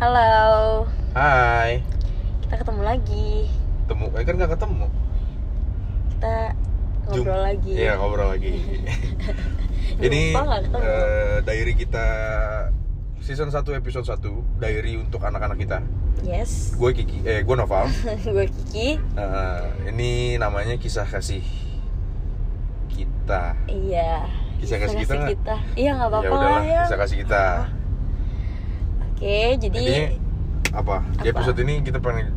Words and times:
Halo, 0.00 0.88
Hai. 1.12 1.84
kita 2.40 2.64
ketemu 2.64 2.80
lagi. 2.88 3.52
Temu, 3.84 4.08
eh 4.16 4.24
kan 4.24 4.32
nggak 4.32 4.56
ketemu. 4.56 4.88
Kita 6.08 6.36
ngobrol 7.04 7.36
Jum- 7.36 7.44
lagi. 7.44 7.72
Iya 7.76 7.92
ngobrol 8.00 8.32
lagi. 8.32 8.52
Ini 10.08 10.32
ketemu. 10.32 10.80
eh, 10.80 11.36
diary 11.44 11.74
kita 11.76 12.06
season 13.20 13.52
1 13.52 13.60
episode 13.76 14.08
1 14.08 14.24
diary 14.56 14.96
untuk 14.96 15.20
anak-anak 15.20 15.60
kita. 15.60 15.84
Yes. 16.24 16.72
Gue 16.80 16.96
Kiki, 16.96 17.20
eh 17.28 17.44
gue 17.44 17.56
Noval. 17.60 17.92
Gue 18.24 18.48
Kiki. 18.48 18.96
Eh, 18.96 19.64
ini 19.92 20.40
namanya 20.40 20.80
kisah 20.80 21.04
kasih 21.04 21.44
kita. 22.88 23.52
Iya. 23.68 24.24
Kisah 24.64 24.80
kasih 24.80 24.96
kita 25.04 25.12
nggak? 25.12 25.30
kita. 25.36 25.56
Iya 25.76 25.90
nggak 26.00 26.08
apa-apa 26.08 26.24
ya 26.24 26.40
lah 26.40 26.64
ya. 26.64 26.82
kisah 26.88 26.96
kasih 26.96 27.16
kita. 27.20 27.44
Oke, 29.20 29.38
jadi 29.60 29.76
Intinya 29.76 30.08
apa? 30.72 30.96
Di 31.14 31.28
Apa? 31.28 31.44
episode 31.44 31.60
ini 31.60 31.84
kita 31.84 32.00
pengen 32.00 32.32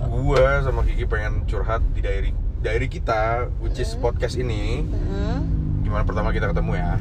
gue 0.00 0.44
sama 0.62 0.80
Kiki 0.80 1.04
pengen 1.04 1.44
curhat 1.44 1.84
di 1.92 2.00
diary 2.00 2.32
diary 2.58 2.88
kita, 2.88 3.52
which 3.58 3.76
is 3.76 3.92
Hmm. 3.92 4.00
podcast 4.02 4.34
ini. 4.34 4.80
Hmm, 4.80 5.44
Gimana 5.82 6.00
pertama 6.02 6.32
kita 6.32 6.48
ketemu 6.48 6.72
ya? 6.74 6.96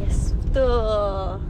yes 0.00 0.32
betul. 0.34 1.44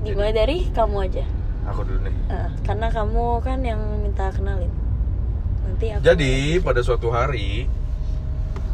Dimulai 0.00 0.30
dari 0.30 0.70
kamu 0.70 0.96
aja. 1.02 1.26
Aku 1.66 1.82
dulu 1.82 2.06
nih. 2.06 2.14
Eh, 2.30 2.48
karena 2.62 2.86
kamu 2.86 3.26
kan 3.40 3.58
yang 3.60 3.82
minta 3.98 4.30
kenalin. 4.30 4.70
Nanti 5.60 5.90
aku. 5.90 6.02
Jadi 6.04 6.34
pada 6.60 6.80
suatu 6.80 7.10
hari 7.10 7.66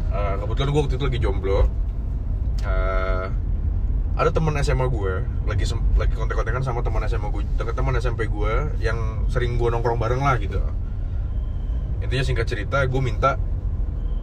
eh, 0.07 0.33
kebetulan 0.37 0.69
gue 0.69 0.81
waktu 0.83 0.95
itu 0.95 1.05
lagi 1.07 1.17
jomblo. 1.19 1.65
eh, 2.61 2.92
ada 4.13 4.29
teman 4.29 4.53
SMA 4.61 4.85
gue 4.93 5.25
lagi 5.49 5.65
lagi 5.97 6.13
kontek-kontekan 6.13 6.61
sama 6.61 6.85
teman 6.85 7.01
SMA 7.09 7.33
gue, 7.33 7.43
teman 7.73 7.97
SMP 7.97 8.29
gue 8.29 8.53
yang 8.77 9.25
sering 9.25 9.57
gue 9.57 9.69
nongkrong 9.73 9.97
bareng 9.97 10.21
lah 10.21 10.37
gitu. 10.37 10.61
Intinya 12.03 12.21
singkat 12.21 12.45
cerita, 12.45 12.85
gue 12.85 13.01
minta 13.01 13.41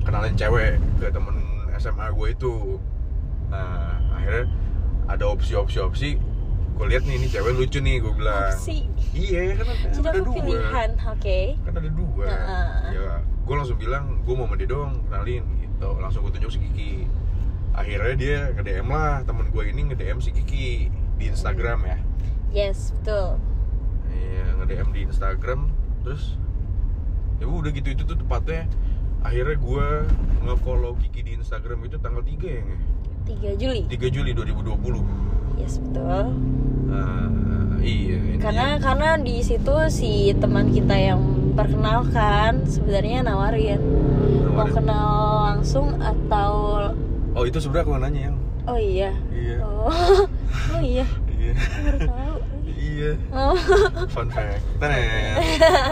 kenalin 0.07 0.39
cewek 0.39 0.79
ke 1.03 1.11
temen 1.11 1.43
SMA 1.81 2.07
gue 2.15 2.29
itu. 2.31 2.79
Nah, 3.51 3.99
akhirnya 4.15 4.47
ada 5.11 5.25
opsi-opsi-opsi. 5.27 6.23
Gue 6.79 6.87
lihat 6.87 7.03
nih, 7.05 7.19
ini 7.19 7.27
cewek 7.27 7.53
lucu 7.59 7.83
nih, 7.83 7.99
gue 7.99 8.13
bilang. 8.15 8.55
Opsi. 8.55 8.87
Iya, 9.11 9.59
kan 9.59 9.67
ada, 9.67 9.85
Jadi 9.91 10.07
ada 10.07 10.21
dua 10.23 10.35
pilihan, 10.39 10.91
oke. 11.03 11.39
kan 11.67 11.73
ada 11.75 11.91
dua 11.91 12.25
Heeh. 12.31 12.71
ya 12.95 13.13
gue 13.51 13.55
langsung 13.59 13.79
bilang 13.83 14.23
gue 14.23 14.35
mau 14.39 14.47
sama 14.47 14.55
dia 14.55 14.69
doang 14.71 15.03
kenalin 15.11 15.43
gitu 15.59 15.91
langsung 15.99 16.23
gue 16.23 16.33
tunjuk 16.39 16.55
si 16.55 16.59
Kiki 16.63 16.93
akhirnya 17.73 18.15
dia 18.15 18.39
nge 18.51 18.63
DM 18.63 18.89
lah 18.89 19.23
temen 19.23 19.47
gue 19.49 19.63
ini 19.65 19.81
nge 19.87 19.97
DM 19.97 20.19
si 20.19 20.31
Kiki 20.31 20.91
di 21.17 21.25
Instagram 21.27 21.79
ya 21.85 21.99
Yes, 22.51 22.91
betul. 22.99 23.39
iya 24.11 24.45
nge 24.59 24.67
DM 24.67 24.89
di 24.91 25.01
Instagram 25.07 25.71
terus 26.03 26.35
ya 27.39 27.47
udah 27.47 27.71
gitu 27.71 27.95
itu 27.95 28.03
tuh 28.03 28.17
tepatnya 28.17 28.67
akhirnya 29.21 29.57
gue 29.57 29.87
nge-follow 30.43 30.97
Kiki 30.99 31.21
di 31.23 31.33
Instagram 31.37 31.85
itu 31.85 31.97
tanggal 31.97 32.21
3 32.21 32.31
ya 32.41 32.63
nge? 32.63 32.79
3 33.31 33.61
Juli. 33.61 33.81
3 33.87 34.11
Juli 34.11 34.31
2020 34.35 35.61
Yes, 35.61 35.77
betul. 35.77 36.33
Ah, 36.91 37.29
iya 37.79 38.19
karena 38.41 38.81
karena 38.81 39.09
di 39.21 39.45
situ 39.45 39.71
si 39.87 40.33
teman 40.35 40.73
kita 40.73 40.97
yang 40.97 41.21
perkenalkan 41.53 42.65
sebenarnya 42.65 43.23
nawarin 43.23 43.79
mau 44.51 44.67
kenal 44.67 45.13
langsung 45.47 46.01
atau 46.01 46.81
oh 47.37 47.45
itu 47.47 47.59
sebenarnya 47.63 47.85
aku 47.87 47.93
yang 47.95 48.03
nanya 48.03 48.21
yang. 48.31 48.37
Oh 48.69 48.79
iya? 48.79 49.11
Iya. 49.33 49.57
Oh. 49.65 49.91
Oh 50.75 50.83
iya? 50.83 51.07
Iya. 51.31 51.53
Baru 51.57 51.99
tahu. 52.05 52.37
Iya. 52.67 53.13
Oh. 53.33 53.57
Fun 54.11 54.29
fact. 54.31 54.63
Tenen. 54.79 55.35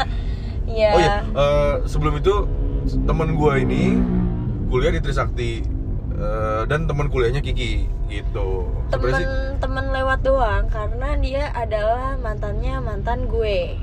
iya. 0.78 0.90
Oh 0.94 1.00
iya, 1.00 1.16
eh, 1.24 1.74
sebelum 1.86 2.18
itu 2.18 2.34
teman 3.06 3.34
gue 3.34 3.52
ini 3.62 3.82
kuliah 4.70 4.92
di 4.94 5.00
Trisakti. 5.02 5.78
Eh, 6.18 6.62
dan 6.66 6.90
teman 6.90 7.06
kuliahnya 7.06 7.38
Kiki 7.38 7.86
gitu. 8.10 8.66
temen 8.90 9.14
sih 9.14 9.26
temen 9.62 9.86
lewat 9.94 10.26
doang 10.26 10.66
karena 10.66 11.14
dia 11.22 11.54
adalah 11.54 12.18
mantannya 12.18 12.82
mantan 12.82 13.30
gue 13.30 13.78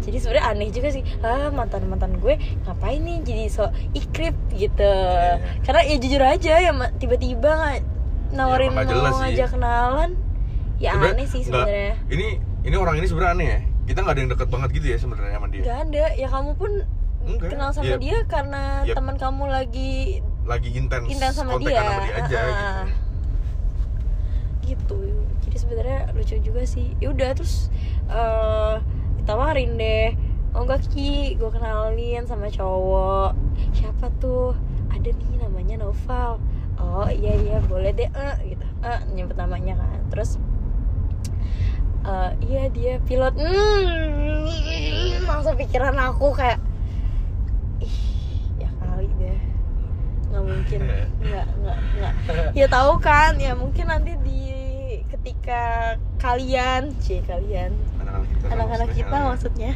jadi 0.00 0.16
sebenarnya 0.16 0.44
aneh 0.46 0.68
juga 0.68 0.88
sih 0.90 1.02
ah 1.20 1.48
mantan 1.48 1.88
mantan 1.88 2.16
gue 2.16 2.36
ngapain 2.62 3.00
nih 3.00 3.18
jadi 3.22 3.44
so 3.46 3.64
ikrip 3.92 4.36
gitu 4.52 4.84
Iya. 4.84 5.40
karena 5.62 5.80
ya 5.82 5.96
jujur 5.96 6.22
aja 6.22 6.54
ya 6.60 6.70
tiba-tiba 6.94 7.50
nggak 7.50 7.78
nawarin 8.30 8.70
jelas 8.76 8.86
mau 9.06 9.18
sih. 9.18 9.22
ngajak 9.32 9.48
kenalan 9.50 10.10
ya 10.76 10.90
sebenarnya 10.92 11.14
aneh 11.14 11.26
sih 11.26 11.42
sebenarnya 11.42 11.92
Ini 12.06 12.26
ini 12.62 12.76
orang 12.76 12.94
ini 12.96 13.06
sebenarnya 13.06 13.32
aneh 13.34 13.48
ya. 13.48 13.60
Kita 13.82 13.98
nggak 14.00 14.14
ada 14.14 14.20
yang 14.20 14.30
deket 14.30 14.48
banget 14.48 14.70
gitu 14.70 14.86
ya 14.86 14.98
sebenarnya 14.98 15.34
sama 15.34 15.48
dia. 15.48 15.60
nggak 15.60 15.78
ada 15.82 16.04
ya 16.14 16.28
kamu 16.28 16.50
pun 16.54 16.72
Enggak, 17.20 17.48
kenal 17.52 17.68
sama 17.70 17.84
iya. 17.86 17.96
dia 17.98 18.18
karena 18.24 18.62
Iya. 18.82 18.94
teman 18.94 19.16
kamu 19.16 19.42
lagi 19.46 19.92
Lagi 20.42 20.70
intens 20.72 21.06
intens 21.06 21.34
sama 21.34 21.58
dia, 21.58 21.76
sama 21.76 22.00
dia 22.00 22.14
aja 22.16 22.38
Ah. 22.40 22.84
gitu. 24.62 24.94
gitu 24.94 24.98
jadi 25.00 25.09
sebenarnya 25.60 26.08
lucu 26.16 26.40
juga 26.40 26.64
sih. 26.64 26.96
Yaudah 27.04 27.36
terus 27.36 27.68
eh 28.08 28.80
ditawarin 29.20 29.76
deh. 29.76 30.16
Oh 30.56 30.66
enggak 30.66 30.82
ki 30.90 31.36
gue 31.36 31.50
kenalin 31.52 32.24
sama 32.24 32.48
cowok. 32.48 33.36
Siapa 33.76 34.08
tuh? 34.18 34.56
Ada 34.90 35.12
nih 35.12 35.44
namanya 35.44 35.84
Noval. 35.84 36.40
Oh 36.80 37.06
iya 37.06 37.36
iya 37.36 37.58
boleh 37.68 37.92
deh 37.92 38.08
eh 38.08 38.36
gitu. 38.56 38.64
Eh 38.80 39.00
nyebut 39.12 39.36
namanya 39.36 39.76
kan. 39.78 40.00
Terus 40.08 40.40
eh 42.08 42.30
iya 42.48 42.62
dia 42.72 42.96
pilot. 43.04 43.36
Hmm, 43.36 44.48
langsung 45.28 45.54
pikiran 45.60 45.94
aku 46.00 46.32
kayak 46.32 46.58
ih 47.84 47.96
ya 48.58 48.70
kali 48.80 49.06
deh. 49.20 49.40
Nggak 50.32 50.42
mungkin. 50.42 50.80
Nggak 51.30 51.46
nggak 51.62 51.78
nggak. 51.94 52.12
Ya 52.58 52.66
tahu 52.66 52.98
kan 52.98 53.38
ya 53.38 53.52
mungkin 53.54 53.86
nanti 53.86 54.18
di 54.24 54.29
ketika 55.30 55.94
kalian 56.18 56.90
c 56.98 57.22
kalian 57.22 57.70
Anak-anak 57.96 58.26
kita. 58.26 58.46
anak-anak 58.50 58.66
maksudnya. 58.82 59.06
kita 59.06 59.16
maksudnya 59.22 59.72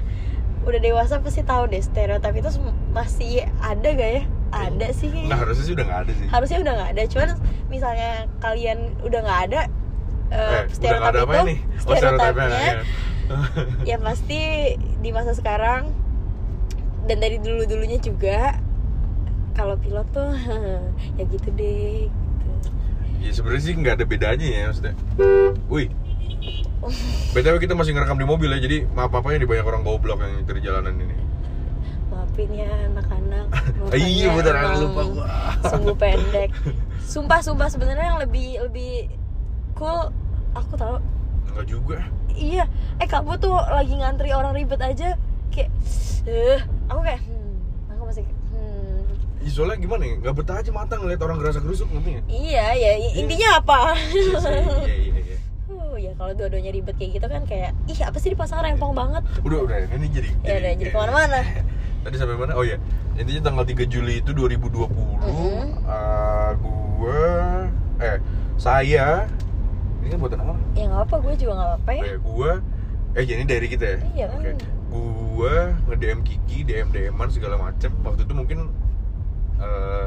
udah 0.65 0.81
dewasa 0.81 1.15
pasti 1.21 1.43
tahu 1.43 1.63
deh 1.69 1.79
stereotip 1.79 2.35
itu 2.35 2.51
masih 2.91 3.33
ada 3.61 3.87
gak 3.87 4.11
ya 4.11 4.23
ada 4.51 4.89
sih 4.91 5.11
Nah 5.25 5.39
harusnya 5.39 5.63
sih 5.63 5.73
udah 5.73 5.85
nggak 5.85 6.01
ada 6.01 6.13
sih. 6.13 6.27
harusnya 6.27 6.59
udah 6.61 6.73
nggak 6.75 6.91
ada 6.91 7.03
cuman 7.07 7.29
misalnya 7.69 8.11
kalian 8.41 8.79
udah 9.01 9.21
nggak 9.21 9.41
ada 9.45 9.61
eh, 10.27 10.35
Eh, 10.35 10.43
udah 10.43 10.59
nggak 10.59 10.73
stereotip 10.73 11.07
ada 11.07 11.21
apa 11.21 11.33
itu 11.33 11.45
nih? 11.45 11.59
Oh 11.63 11.95
stereotipnya. 11.95 12.49
ya. 12.51 12.75
ya 13.89 13.97
pasti 14.01 14.41
di 14.99 15.11
masa 15.11 15.33
sekarang 15.33 15.83
dan 17.05 17.17
dari 17.21 17.39
dulu 17.39 17.63
dulunya 17.63 17.99
juga 17.99 18.59
kalau 19.53 19.77
pilot 19.77 20.09
tuh 20.11 20.33
ya 21.19 21.25
gitu 21.25 21.49
deh. 21.53 22.11
Ya 23.25 23.33
sebenarnya 23.33 23.63
sih 23.63 23.75
nggak 23.75 23.95
ada 23.95 24.05
bedanya 24.05 24.45
ya 24.45 24.63
maksudnya. 24.69 24.95
Wih. 25.67 25.89
BTW 27.33 27.57
kita 27.59 27.73
masih 27.73 27.97
ngerekam 27.97 28.15
di 28.15 28.29
mobil 28.29 28.47
ya, 28.47 28.61
jadi 28.61 28.85
maaf 28.87 29.09
apa 29.11 29.33
ya 29.33 29.41
di 29.41 29.49
banyak 29.49 29.65
orang 29.65 29.83
goblok 29.83 30.21
yang 30.21 30.37
nyetir 30.37 30.61
jalanan 30.61 30.95
ini. 30.95 31.17
maafin 32.05 32.47
ya 32.53 32.69
anak-anak 32.87 33.47
iya, 33.97 34.29
Makanya 34.29 34.37
bener, 34.37 34.55
emang 34.55 34.77
lupa 34.79 35.03
gua. 35.09 35.27
sumbu 35.67 35.93
pendek 36.05 36.51
sumpah 37.01 37.41
sumpah 37.41 37.67
sebenarnya 37.67 38.07
yang 38.07 38.21
lebih 38.21 38.61
lebih 38.61 39.09
cool 39.75 40.13
aku 40.53 40.77
tahu 40.77 41.01
Enggak 41.49 41.67
juga. 41.67 41.99
iya 42.31 42.69
eh 42.97 43.09
kamu 43.09 43.35
tuh 43.37 43.57
lagi 43.57 43.97
ngantri 43.97 44.31
orang 44.31 44.53
ribet 44.53 44.79
aja 44.79 45.17
kayak 45.51 45.73
eh 46.25 46.61
aku 46.87 47.01
kayak 47.03 47.19
hmm 47.19 47.53
aku 47.89 48.03
masih 48.05 48.23
kayak, 48.23 48.39
hmm 48.53 49.01
Ih, 49.45 49.53
soalnya 49.53 49.77
gimana 49.77 50.03
ya? 50.03 50.15
Nggak 50.19 50.35
betah 50.35 50.57
aja 50.59 50.71
mata 50.71 50.97
ngeliat 50.97 51.21
orang 51.21 51.37
gerasa 51.37 51.61
gerusuk 51.61 51.87
ngerti 51.87 52.11
nggak? 52.13 52.25
iya 52.31 52.67
ya 52.73 52.91
intinya 53.15 53.49
apa 53.59 53.79
Iya 53.93 54.41
iya 54.49 54.95
iya 54.97 55.21
iya. 55.21 55.37
Oh 55.67 55.95
ya 55.95 56.13
kalau 56.15 56.33
dua-duanya 56.33 56.71
ribet 56.71 56.97
kayak 56.97 57.11
gitu 57.15 57.27
kan 57.27 57.43
kayak 57.45 57.71
ih 57.85 57.99
apa 58.01 58.17
sih 58.17 58.31
di 58.31 58.37
pasangan 58.37 58.65
rempong 58.65 58.93
banget. 58.93 59.23
Udah 59.41 59.59
udah 59.63 59.77
ini 59.91 60.07
jadi. 60.09 60.29
Ya 60.43 60.55
udah 60.59 60.73
jadi 60.75 60.91
ke 60.91 60.97
mana-mana. 60.97 61.41
Tadi 62.05 62.17
sampai 62.17 62.37
mana? 62.37 62.53
Oh 62.53 62.61
iya, 62.63 62.77
intinya 63.15 63.49
tanggal 63.49 63.65
3 63.65 63.85
Juli 63.87 64.21
itu 64.21 64.31
2020 64.31 64.93
Mhm. 65.21 65.61
eh, 65.85 66.51
gue 66.55 67.25
eh 67.99 68.17
saya 68.57 69.25
ini 70.01 70.09
kan 70.09 70.19
buatan 70.19 70.41
apa? 70.43 70.55
Ya 70.75 70.85
nggak 70.87 71.03
apa 71.03 71.17
gue 71.21 71.35
juga 71.37 71.53
nggak 71.55 71.73
apa 71.79 71.91
ya. 71.91 72.01
Oh 72.01 72.07
ya, 72.07 72.17
gue 72.19 72.51
eh 73.15 73.25
jadi 73.25 73.43
dari 73.43 73.67
kita 73.67 73.85
ya. 73.87 73.99
Iya 74.15 74.27
kan. 74.27 74.41
Oke. 74.41 74.53
Gue 75.35 75.55
nge-DM 75.85 76.21
Kiki, 76.23 76.59
DM 76.63 76.89
DM-an 76.89 77.27
segala 77.27 77.59
macem 77.59 77.91
Waktu 78.01 78.23
itu 78.23 78.33
mungkin 78.33 78.59
eh, 79.57 80.07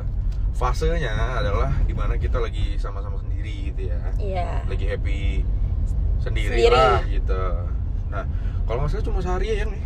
fasenya 0.52 1.14
adalah 1.38 1.70
di 1.82 1.94
mana 1.94 2.16
kita 2.16 2.38
lagi 2.38 2.76
sama-sama 2.76 3.18
sendiri 3.18 3.70
gitu 3.70 3.82
ya. 3.88 4.00
Iya. 4.18 4.50
Lagi 4.66 4.86
happy 4.86 5.22
sendiri, 6.18 6.58
Sendiri. 6.58 6.74
lah 6.74 7.02
gitu. 7.04 7.42
Nah, 8.08 8.24
kalau 8.64 8.80
nggak 8.82 8.92
salah 8.92 9.06
cuma 9.06 9.20
sehari 9.20 9.48
ya 9.54 9.66
nih. 9.66 9.84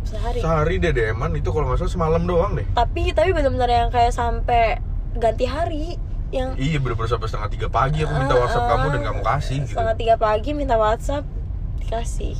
Sehari. 0.00 0.38
Sehari 0.38 0.74
deh 0.76 0.92
DM-an 0.92 1.32
itu 1.34 1.50
kalau 1.50 1.66
nggak 1.66 1.78
salah 1.78 1.92
semalam 1.92 2.22
doang 2.24 2.52
deh. 2.54 2.66
Tapi 2.72 3.10
tapi 3.10 3.30
benar-benar 3.30 3.68
yang 3.68 3.88
kayak 3.90 4.10
sampai 4.10 4.78
ganti 5.14 5.44
hari. 5.44 5.98
yang 6.30 6.54
Iya 6.54 6.78
bener-bener 6.78 7.10
sampai 7.10 7.26
setengah 7.26 7.50
tiga 7.50 7.66
pagi 7.66 8.06
aku 8.06 8.14
minta 8.14 8.38
WhatsApp 8.38 8.70
kamu 8.70 8.86
dan 8.94 9.02
kamu 9.02 9.20
kasih 9.26 9.56
gitu. 9.60 9.74
setengah 9.74 9.96
tiga 9.98 10.14
pagi 10.14 10.50
minta 10.54 10.78
WhatsApp 10.78 11.26
dikasih 11.82 12.38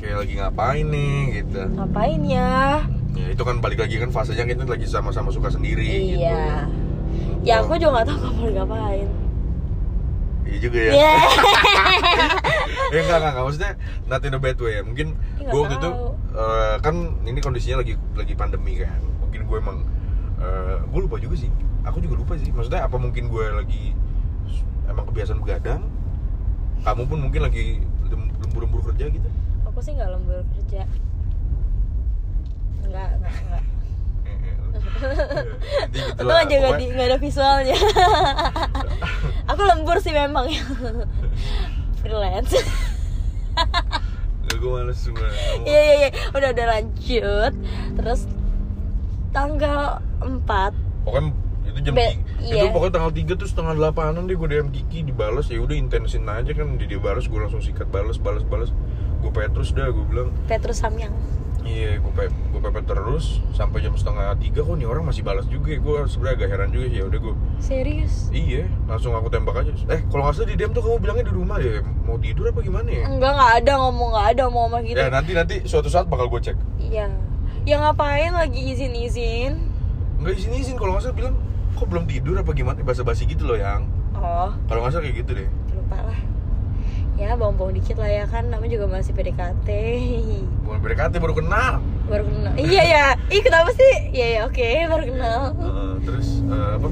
Kayak 0.00 0.16
lagi 0.24 0.32
ngapain 0.40 0.86
nih 0.88 1.16
gitu. 1.36 1.60
ngapain 1.76 2.20
ya 2.24 2.88
Ya 3.18 3.26
itu 3.28 3.42
kan 3.42 3.58
balik 3.58 3.78
lagi 3.78 3.98
kan 3.98 4.08
fasenya 4.08 4.46
kita 4.46 4.62
lagi 4.62 4.86
sama-sama 4.86 5.28
suka 5.28 5.50
sendiri 5.50 5.82
gitu. 5.82 6.22
iya 6.22 6.70
ya 7.42 7.54
aku 7.60 7.74
juga 7.74 7.98
nggak 7.98 8.06
tahu 8.06 8.18
kamu 8.22 8.44
ngapain 8.54 9.08
Iya 10.48 10.58
juga 10.64 10.78
ya. 10.80 10.92
Iya. 10.96 11.12
ya 12.94 13.00
enggak, 13.04 13.18
enggak, 13.20 13.32
enggak. 13.36 13.44
Maksudnya 13.44 13.72
not 14.06 14.24
in 14.24 14.32
a 14.32 14.40
bad 14.40 14.56
way 14.56 14.72
ya. 14.72 14.82
Mungkin 14.82 15.06
Iya, 15.36 15.50
gue 15.52 15.60
waktu 15.60 15.76
itu 15.76 15.90
eh, 16.32 16.74
kan 16.80 16.94
ini 17.22 17.38
kondisinya 17.38 17.76
lagi 17.84 17.94
lagi 18.16 18.32
pandemi 18.32 18.80
kan. 18.80 18.96
Mungkin 19.20 19.44
gue 19.44 19.56
emang 19.60 19.84
gue 20.88 21.00
lupa 21.04 21.20
juga 21.20 21.36
sih. 21.36 21.52
Aku 21.84 22.00
juga 22.00 22.16
lupa 22.16 22.32
sih. 22.40 22.48
Maksudnya 22.48 22.80
apa 22.80 22.96
mungkin 22.96 23.28
gue 23.28 23.44
lagi 23.44 23.92
emang 24.88 25.04
kebiasaan 25.04 25.36
begadang? 25.36 25.84
Kamu 26.80 27.04
pun 27.04 27.18
mungkin 27.28 27.44
lagi 27.44 27.84
lem- 28.08 28.32
lembur-lembur 28.40 28.80
kerja 28.88 29.04
gitu. 29.10 29.28
aku 29.68 29.84
sih 29.84 29.92
nggak 29.94 30.10
lembur 30.10 30.40
kerja 30.56 30.88
nggak 32.84 33.08
nggak 33.18 33.34
nggak 33.44 33.62
Jadi 35.88 35.98
gitu 35.98 36.22
Untung 36.22 36.28
lah. 36.28 36.42
aja 36.42 36.56
di- 36.74 36.90
nggak 36.90 37.06
ada 37.06 37.18
visualnya. 37.18 37.76
Aku 39.46 39.62
lembur 39.62 39.98
sih 40.02 40.10
memang. 40.10 40.50
Ya 40.50 40.62
freelance 41.98 42.54
gue 44.58 44.70
males 44.74 44.98
iya 45.62 45.80
iya 45.80 45.94
iya. 45.94 46.08
Udah 46.34 46.48
udah 46.50 46.66
lanjut. 46.66 47.52
Terus 47.94 48.20
tanggal 49.30 50.02
4 50.18 50.74
pokoknya 51.06 51.30
itu 51.68 51.78
jam 51.84 51.92
Be- 51.94 52.10
tiga, 52.10 52.42
iya. 52.42 52.62
itu 52.66 52.74
pokoknya 52.74 52.92
tanggal 52.98 53.12
3 53.14 53.38
tuh 53.38 53.46
setengah 53.46 53.72
delapanan 53.78 54.26
deh 54.26 54.34
gue 54.34 54.48
DM 54.50 54.68
Kiki 54.74 55.06
dibalas. 55.06 55.46
Ya 55.46 55.62
udah 55.62 55.76
intensin 55.78 56.26
aja 56.26 56.50
kan. 56.50 56.74
Dia, 56.74 56.90
dia 56.90 56.98
balas 56.98 57.30
gue 57.30 57.38
langsung 57.38 57.62
sikat 57.62 57.86
balas 57.86 58.18
balas 58.18 58.42
balas. 58.42 58.74
Gue 59.22 59.30
petrus 59.30 59.70
dah 59.70 59.86
gue 59.86 60.04
bilang. 60.10 60.34
Petrus 60.50 60.82
Samyang 60.82 61.14
iya 61.68 62.00
gue 62.00 62.12
pe 62.16 62.32
gue 62.32 62.60
pepet 62.64 62.84
terus 62.88 63.44
sampai 63.52 63.84
jam 63.84 63.92
setengah 63.92 64.32
tiga 64.40 64.64
kok 64.64 64.74
nih 64.80 64.88
orang 64.88 65.04
masih 65.04 65.20
balas 65.20 65.44
juga 65.52 65.76
ya. 65.76 65.78
Gue 65.84 66.08
sebenarnya 66.08 66.36
agak 66.40 66.48
heran 66.48 66.68
juga 66.72 66.86
sih 66.88 66.98
ya 66.98 67.04
udah 67.04 67.18
gue 67.20 67.34
serius? 67.60 68.14
Iya 68.32 68.64
langsung 68.88 69.12
aku 69.12 69.28
tembak 69.28 69.60
aja. 69.60 69.70
Eh 69.92 70.00
kalau 70.08 70.24
nggak 70.24 70.34
salah 70.40 70.48
di 70.48 70.56
DM 70.56 70.72
tuh 70.72 70.82
kamu 70.82 70.96
bilangnya 71.04 71.24
di 71.28 71.34
rumah 71.36 71.56
ya 71.60 71.84
mau 72.08 72.16
tidur 72.16 72.48
apa 72.48 72.60
gimana 72.64 72.88
ya? 72.88 73.04
Enggak 73.04 73.32
nggak 73.36 73.52
ada 73.60 73.72
ngomong 73.84 74.08
nggak 74.16 74.26
ada 74.32 74.42
mau 74.48 74.60
ngomong 74.66 74.82
gitu 74.88 74.96
ya 74.96 75.08
nanti 75.12 75.30
nanti 75.36 75.54
suatu 75.68 75.92
saat 75.92 76.08
bakal 76.08 76.32
gue 76.32 76.40
cek. 76.40 76.56
Iya. 76.80 77.06
Ya 77.68 77.76
ngapain 77.84 78.32
lagi 78.32 78.60
izin 78.72 78.96
izin 78.96 79.52
nggak 80.18 80.34
izin 80.34 80.52
izin 80.56 80.74
kalau 80.80 80.96
nggak 80.96 81.04
salah 81.04 81.16
bilang 81.20 81.34
kok 81.76 81.86
belum 81.86 82.04
tidur 82.08 82.34
apa 82.40 82.50
gimana? 82.56 82.80
Basa 82.80 83.04
basi 83.04 83.28
gitu 83.28 83.44
loh 83.44 83.60
yang. 83.60 83.84
Oh. 84.16 84.50
Kalau 84.66 84.80
nggak 84.82 84.92
salah 84.96 85.04
kayak 85.04 85.16
gitu 85.20 85.30
deh. 85.44 85.48
Lupa 85.76 86.00
lah 86.00 86.18
ya 87.18 87.34
bohong-bohong 87.34 87.74
dikit 87.74 87.98
lah 87.98 88.06
ya 88.06 88.24
kan 88.30 88.46
namanya 88.46 88.78
juga 88.78 88.86
masih 88.86 89.10
PDKT 89.10 89.68
bukan 90.68 90.80
PDKT 90.84 91.14
baru 91.16 91.34
kenal. 91.34 91.72
Baru 92.06 92.24
kenal. 92.28 92.52
Iya 92.60 92.82
ya. 92.84 93.04
Ih 93.32 93.40
kenapa 93.40 93.72
sih? 93.72 93.92
Iya 94.12 94.26
ya 94.28 94.40
oke 94.44 94.68
baru 94.86 95.04
kenal. 95.08 95.40
Heeh, 95.56 95.92
terus 96.04 96.28
eh, 96.44 96.70
apa? 96.76 96.88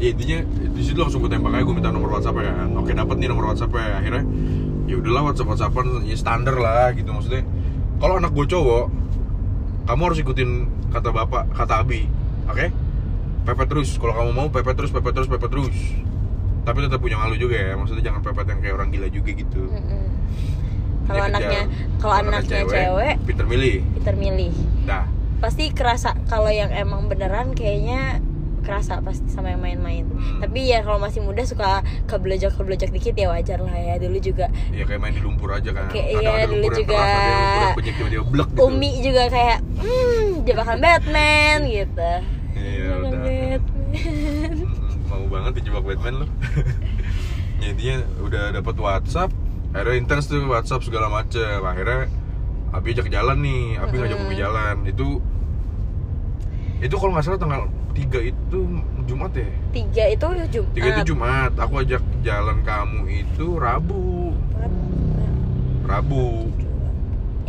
Ya 0.00 0.08
intinya 0.16 0.38
di 0.48 0.82
situ 0.82 0.96
langsung 0.96 1.20
gue 1.20 1.30
tembak 1.30 1.52
aja 1.52 1.64
gue 1.68 1.76
minta 1.76 1.92
nomor 1.92 2.16
WhatsApp 2.16 2.40
ya. 2.40 2.52
Kan 2.56 2.72
oke 2.72 2.90
dapat 2.96 3.16
nih 3.20 3.28
nomor 3.28 3.52
WhatsApp 3.52 3.72
ya. 3.76 4.00
Akhirnya 4.00 4.24
ya 4.88 4.94
udahlah 4.96 5.22
WhatsApp 5.30 5.48
WhatsAppan 5.52 5.86
ya 6.08 6.16
standar 6.16 6.56
lah 6.56 6.96
gitu 6.96 7.12
maksudnya. 7.12 7.44
Kalau 8.00 8.16
anak 8.16 8.32
gue 8.32 8.46
cowok 8.48 8.84
kamu 9.86 10.02
harus 10.08 10.18
ikutin 10.24 10.50
kata 10.90 11.08
bapak 11.12 11.52
kata 11.52 11.84
abi 11.84 12.08
oke? 12.48 12.66
Pepet 13.44 13.66
terus. 13.68 14.00
Kalau 14.00 14.16
kamu 14.16 14.30
mau 14.32 14.48
pepet 14.48 14.72
terus 14.72 14.88
pepet 14.88 15.12
terus 15.12 15.28
pepet 15.28 15.52
terus 15.52 15.76
tapi 16.70 16.86
tetap 16.86 17.02
punya 17.02 17.18
malu 17.18 17.34
juga 17.34 17.58
ya. 17.58 17.74
Maksudnya 17.74 18.04
jangan 18.06 18.20
pepet 18.22 18.46
yang 18.46 18.60
kayak 18.62 18.74
orang 18.78 18.88
gila 18.94 19.08
juga 19.10 19.30
gitu. 19.34 19.62
Mm-mm. 19.66 20.04
kalau 21.10 21.26
Dia 21.26 21.30
anaknya 21.34 21.62
kalau 21.98 22.14
anaknya 22.22 22.62
cewek 22.70 23.14
pinter 23.26 23.46
milih. 23.50 23.76
Peter 23.98 24.14
milih. 24.14 24.54
Dah. 24.86 25.04
Pasti 25.42 25.74
kerasa 25.74 26.14
kalau 26.30 26.52
yang 26.54 26.70
emang 26.70 27.10
beneran 27.10 27.50
kayaknya 27.58 28.22
kerasa 28.62 29.02
pasti 29.02 29.26
sama 29.32 29.50
yang 29.50 29.64
main-main. 29.64 30.04
Hmm. 30.06 30.38
tapi 30.44 30.68
ya 30.68 30.84
kalau 30.84 31.00
masih 31.00 31.24
muda 31.24 31.42
suka 31.42 31.80
keblejak 32.04 32.52
keblejak 32.54 32.92
dikit 32.94 33.18
ya 33.18 33.34
wajar 33.34 33.58
lah 33.58 33.74
ya. 33.74 33.98
Dulu 33.98 34.22
juga 34.22 34.46
ya 34.70 34.86
kayak 34.86 35.00
main 35.02 35.14
di 35.16 35.22
lumpur 35.24 35.50
aja 35.50 35.74
kan. 35.74 35.90
Kayak 35.90 36.06
iya, 36.22 36.46
dulu 36.46 36.66
juga. 36.70 36.94
keras, 36.94 37.10
ada 37.10 37.66
lumpur 37.74 37.82
tiba-tiba 37.90 38.24
blek 38.30 38.48
gitu. 38.54 38.62
Umi 38.70 38.90
juga 39.02 39.22
kayak 39.26 39.58
hmm 39.82 40.46
jebakan 40.46 40.78
Batman 40.78 41.58
gitu 41.66 42.12
banget 45.50 45.66
dijebak 45.66 45.82
Batman 45.82 46.14
lo 46.22 46.26
ya 47.58 47.66
intinya 47.74 47.96
udah 48.22 48.44
dapat 48.54 48.74
WhatsApp 48.78 49.30
akhirnya 49.70 49.96
intens 50.02 50.26
tuh 50.26 50.42
WhatsApp 50.50 50.82
segala 50.82 51.06
macem. 51.10 51.62
Akhirnya 51.62 52.10
Abi 52.70 52.94
ajak 52.94 53.10
jalan 53.10 53.38
nih 53.42 53.78
Abi 53.82 53.94
ngajak 53.98 54.18
Umi 54.18 54.34
jalan. 54.38 54.76
Itu 54.86 55.22
itu 56.80 56.94
kalau 56.96 57.12
nggak 57.12 57.24
salah 57.26 57.40
tanggal 57.40 57.62
3 57.92 58.30
itu 58.30 58.58
Jumat 59.04 59.32
ya? 59.34 59.50
Tiga 59.74 60.04
itu 60.06 60.26
Jumat 60.50 60.72
tiga 60.74 60.88
itu 60.94 61.02
Jumat. 61.14 61.52
Aku 61.58 61.82
ajak 61.82 62.02
jalan 62.22 62.62
kamu 62.62 63.00
itu 63.10 63.46
Rabu. 63.58 64.34
Rabu. 65.86 66.50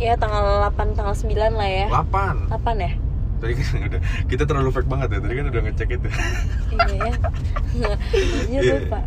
Ya 0.02 0.18
tanggal 0.18 0.66
8 0.74 0.98
tanggal 0.98 1.14
9 1.14 1.30
lah 1.54 1.68
ya. 1.70 1.86
8 1.86 2.50
8 2.50 2.86
ya 2.86 2.92
tadi 3.42 3.52
kan 3.58 3.66
udah 3.90 4.00
kita 4.30 4.42
terlalu 4.46 4.70
fake 4.70 4.86
banget 4.86 5.08
ya 5.10 5.18
tadi 5.18 5.34
kan 5.34 5.46
udah 5.50 5.62
ngecek 5.66 5.88
itu. 5.90 6.08
Iya 6.70 6.86
ya. 6.94 7.12
Anjir 8.46 8.62
Iya. 8.62 8.74
lupa. 8.86 9.00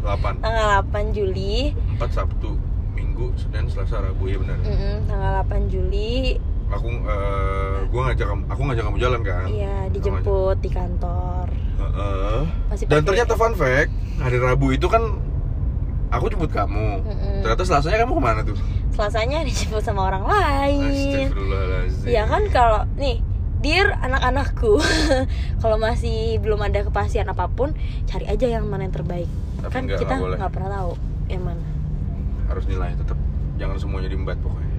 8 0.00 0.40
tanggal 0.40 0.66
8 0.86 1.12
Juli. 1.12 1.76
4 2.00 2.08
Sabtu 2.08 2.50
Minggu 2.94 3.34
Senin 3.36 3.68
Selasa 3.68 4.00
Rabu 4.00 4.24
ya 4.26 4.38
benar. 4.40 4.56
Mm-mm, 4.62 4.94
tanggal 5.04 5.32
8 5.44 5.68
Juli. 5.68 6.40
Aku 6.68 6.84
eh, 6.88 7.78
gua 7.88 8.00
ngajak 8.08 8.26
kamu 8.28 8.42
aku 8.46 8.60
ngajak 8.64 8.84
kamu 8.84 8.98
jalan 8.98 9.20
kan? 9.22 9.46
Iya 9.48 9.76
dijemput 9.88 10.56
di 10.60 10.70
kantor. 10.70 11.46
Heeh. 11.78 12.40
Masih 12.72 12.84
dan 12.88 13.00
ternyata 13.04 13.32
fun 13.34 13.52
fact 13.52 13.90
hari 14.20 14.36
Rabu 14.36 14.72
itu 14.72 14.86
kan 14.86 15.02
aku 16.08 16.28
jemput 16.28 16.48
kamu. 16.48 17.04
Mm-mm. 17.04 17.40
ternyata 17.44 17.64
Selasanya 17.64 18.04
kamu 18.04 18.12
ke 18.16 18.22
mana 18.22 18.40
tuh? 18.44 18.56
Selasanya 18.92 19.44
dijemput 19.44 19.80
sama 19.80 20.06
orang 20.06 20.24
lain. 20.24 21.28
Iya 22.04 22.24
kan 22.26 22.42
kalau 22.52 22.84
nih 22.94 23.20
Dear 23.58 23.98
anak-anakku 23.98 24.78
Kalau 25.62 25.76
masih 25.76 26.38
belum 26.38 26.62
ada 26.62 26.86
kepastian 26.86 27.26
apa 27.26 27.50
pun 27.50 27.74
Cari 28.06 28.24
aja 28.24 28.46
yang 28.48 28.70
mana 28.70 28.86
yang 28.86 28.94
terbaik. 28.94 29.26
Tapi 29.58 29.72
Kan 29.74 29.82
nggak- 29.84 29.98
kita 29.98 30.14
nggak 30.14 30.50
pernah 30.50 30.70
tahu 30.72 30.92
Yang 31.26 31.42
mana. 31.42 31.64
Harus 32.46 32.64
nilai 32.64 32.94
tetap 32.94 33.18
jangan 33.58 33.76
semuanya 33.76 34.08
diembat 34.08 34.38
pokoknya. 34.38 34.78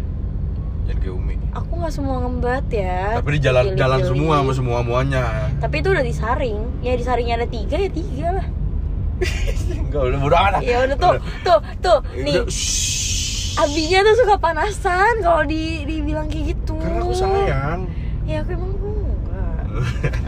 Jangan 0.88 1.00
kayak 1.04 1.16
Umi. 1.16 1.36
Aku 1.52 1.72
nggak 1.76 1.94
semua 1.94 2.16
ngembat 2.24 2.66
ya. 2.72 3.20
Tapi 3.20 3.30
di 3.30 3.40
jalan 3.44 3.66
jalan 3.76 4.00
semua 4.02 4.34
sama 4.40 4.52
semua 4.56 4.80
muanya. 4.82 5.54
Tapi 5.60 5.76
itu 5.80 5.92
udah 5.92 6.02
disaring. 6.02 6.58
Ya 6.80 6.96
disaringnya 6.96 7.36
ada 7.38 7.48
tiga 7.52 7.76
ya 7.76 7.92
tiga 7.92 8.28
lah. 8.40 8.48
Enggak 9.84 10.02
udah 10.02 10.18
bodo 10.18 10.36
amat. 10.40 10.62
Ya 10.64 10.78
udah 10.88 10.98
tuh 10.98 11.14
Tuh 11.44 11.60
tuh 11.84 12.00
Ya 12.16 12.24
Nih. 12.24 12.42
Abinya 13.60 14.00
tuh 14.02 14.16
suka 14.16 14.36
panasan 14.40 15.14
kalau 15.20 15.44
di 15.44 15.84
dibilang 15.84 16.32
kayak 16.32 16.56
gitu. 16.56 16.80
Karena 16.80 17.04
aku 17.04 17.12
sayang 17.14 17.82
Ya 18.30 18.46
aku 18.46 18.52
emang 18.54 18.72
enggak 18.78 19.58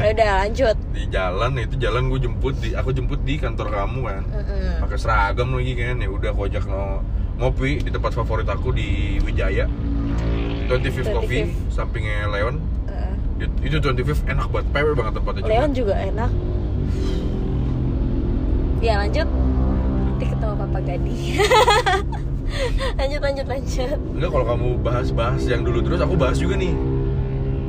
Udah, 0.01 0.09
udah 0.09 0.29
lanjut. 0.41 0.75
Di 0.89 1.03
jalan 1.09 1.51
itu 1.55 1.75
jalan 1.77 2.09
gue 2.09 2.19
jemput 2.19 2.55
di 2.57 2.73
aku 2.73 2.89
jemput 2.89 3.21
di 3.21 3.37
kantor 3.37 3.69
kamu 3.69 3.99
kan. 4.03 4.23
Mm-mm. 4.27 4.81
pakai 4.81 4.97
seragam 4.97 5.53
lagi 5.53 5.73
kan. 5.77 5.95
Ya 5.97 6.09
udah 6.09 6.29
aku 6.29 6.41
ajak 6.45 6.65
no, 6.65 7.05
ngopi 7.37 7.77
di 7.77 7.89
tempat 7.89 8.11
favorit 8.11 8.45
aku 8.45 8.73
di 8.73 9.21
Wijaya. 9.21 9.69
25th 10.65 11.09
Coffee 11.11 11.45
25th. 11.45 11.69
sampingnya 11.69 12.25
Leon. 12.27 12.55
It- 13.37 13.59
itu 13.61 13.77
25th 13.77 14.23
enak 14.25 14.47
banget 14.49 14.67
pewe 14.71 14.91
banget 14.93 15.13
tempatnya 15.17 15.41
juga. 15.41 15.51
Leon 15.51 15.71
juga 15.73 15.93
enak. 15.97 16.31
Ya 18.79 18.93
lanjut. 18.97 19.27
Nanti 19.29 20.25
ketemu 20.27 20.53
Papa 20.55 20.79
Gadi. 20.81 21.17
Lanjut 22.99 23.21
lanjut 23.23 23.47
lanjut. 23.47 23.97
Enggak 24.11 24.29
kalau 24.29 24.45
kamu 24.45 24.67
bahas-bahas 24.83 25.41
yang 25.47 25.63
dulu 25.63 25.81
terus 25.81 25.97
aku 25.97 26.13
bahas 26.13 26.35
juga 26.35 26.59
nih 26.59 26.75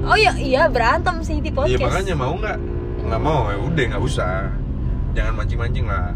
Oh 0.02 0.16
iya 0.18 0.34
iya 0.34 0.62
berantem 0.66 1.22
sih 1.22 1.38
di 1.38 1.50
iya 1.50 1.56
podcast. 1.56 1.82
makanya 1.82 2.14
mau 2.18 2.34
nggak? 2.34 2.58
Nggak 3.06 3.22
mau 3.22 3.40
ya 3.50 3.58
udah 3.62 3.84
nggak 3.94 4.02
usah. 4.02 4.50
Jangan 5.14 5.32
mancing-mancing 5.38 5.86
lah. 5.86 6.10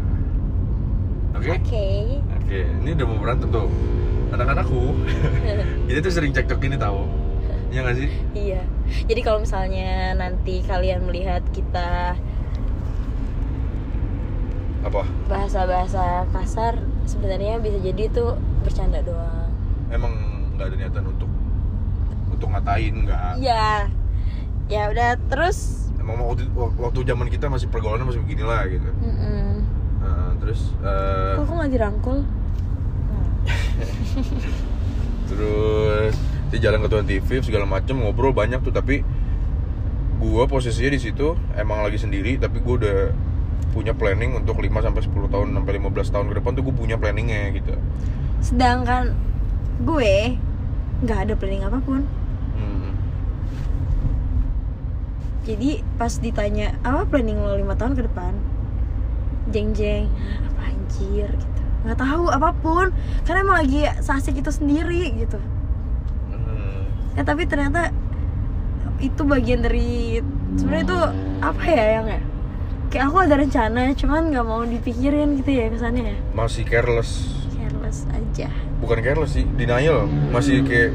Oke? 1.37 1.49
Oke. 1.55 1.87
Oke 2.43 2.59
ini 2.83 2.89
udah 2.95 3.05
mau 3.07 3.17
berantem 3.23 3.47
tuh. 3.47 3.69
Anak-anakku. 4.35 4.83
Kita 5.87 5.99
tuh 6.03 6.11
sering 6.11 6.35
cekcok 6.35 6.59
ini 6.67 6.75
tahu 6.75 7.27
Iya 7.67 7.79
nggak 7.83 7.97
sih? 7.99 8.09
Iya. 8.31 8.61
Jadi 9.11 9.21
kalau 9.23 9.39
misalnya 9.43 10.15
nanti 10.15 10.63
kalian 10.63 11.03
melihat 11.03 11.43
kita 11.51 12.15
apa? 14.87 15.03
bahasa-bahasa 15.27 16.23
kasar 16.31 16.79
sebenarnya 17.03 17.59
bisa 17.59 17.75
jadi 17.83 18.07
itu 18.07 18.25
bercanda 18.63 19.03
doang. 19.03 19.51
Emang 19.91 20.15
nggak 20.55 20.71
ada 20.71 20.75
niatan 20.79 21.05
untuk 21.11 21.27
untuk 22.37 22.53
ngatain 22.53 22.95
nggak? 23.03 23.33
Iya. 23.41 23.89
Ya 24.69 24.81
udah 24.93 25.17
terus 25.27 25.89
emang 25.97 26.21
waktu, 26.21 26.45
waktu 26.53 26.99
zaman 27.01 27.27
kita 27.27 27.49
masih 27.49 27.65
pergaulannya 27.67 28.05
masih 28.05 28.21
beginilah 28.21 28.61
gitu. 28.69 28.89
Mm-mm. 29.01 29.65
Nah, 29.97 30.31
terus 30.37 30.71
eh, 30.79 31.33
kok 31.35 31.43
aku 31.49 31.53
nggak 31.57 31.71
dirangkul? 31.73 32.17
Terus 35.27 36.15
di 36.47 36.57
jalan 36.59 36.79
ke 36.79 36.87
25 36.87 37.47
segala 37.51 37.67
macem 37.67 37.99
ngobrol 37.99 38.31
banyak 38.31 38.63
tuh 38.63 38.71
tapi 38.71 39.03
gua 40.17 40.47
posisinya 40.47 40.95
di 40.95 41.01
situ 41.01 41.35
emang 41.53 41.83
lagi 41.83 41.99
sendiri 41.99 42.39
tapi 42.39 42.63
gua 42.63 42.75
udah 42.79 42.97
punya 43.75 43.91
planning 43.91 44.31
untuk 44.33 44.55
5 44.55 44.71
sampai 44.79 45.01
10 45.03 45.27
tahun 45.27 45.47
sampai 45.51 45.71
15 45.75 46.07
tahun 46.09 46.25
ke 46.31 46.35
depan 46.39 46.51
tuh 46.55 46.63
gue 46.65 46.73
punya 46.73 46.95
planningnya 46.95 47.51
gitu. 47.53 47.75
sedangkan 48.39 49.11
gue 49.83 50.39
nggak 51.03 51.19
ada 51.27 51.33
planning 51.35 51.61
apa 51.61 51.77
pun 51.83 52.01
Hmm. 52.57 52.89
Jadi 55.47 55.79
pas 55.95 56.11
ditanya 56.19 56.75
apa 56.83 57.07
planning 57.07 57.39
lo 57.39 57.55
lima 57.55 57.79
tahun 57.79 57.95
ke 57.95 58.03
depan? 58.11 58.35
Jeng 59.55 59.71
jeng 59.71 60.11
"Hah, 60.11 60.43
apa 60.43 60.61
anjir? 60.75 61.31
Gitu. 61.31 61.61
Nggak 61.87 61.99
tahu 62.03 62.25
apa 62.27 62.49
pun. 62.59 62.91
Karena 63.23 63.39
emang 63.47 63.57
lagi 63.63 63.87
seasik 64.03 64.35
itu 64.35 64.51
sendiri 64.51 65.15
gitu. 65.15 65.39
Hmm. 66.27 66.91
ya 67.15 67.23
tapi 67.23 67.47
ternyata 67.47 67.95
itu 68.99 69.23
bagian 69.23 69.63
dari 69.63 70.19
sebenarnya 70.59 70.83
itu 70.83 70.99
apa 71.39 71.63
ya 71.63 71.85
yang 71.95 72.07
ya? 72.11 72.21
Kayak 72.91 73.03
aku 73.07 73.17
ada 73.23 73.35
rencana 73.39 73.81
cuman 73.95 74.21
nggak 74.35 74.45
mau 74.47 74.61
dipikirin 74.67 75.39
gitu 75.39 75.51
ya 75.55 75.71
kesannya 75.71 76.11
ya. 76.11 76.17
Masih 76.35 76.67
careless. 76.67 77.23
careless 77.55 78.03
aja. 78.11 78.51
Bukan 78.83 78.99
careless 78.99 79.39
sih, 79.39 79.47
denial. 79.55 80.11
Masih 80.27 80.59
kayak 80.67 80.91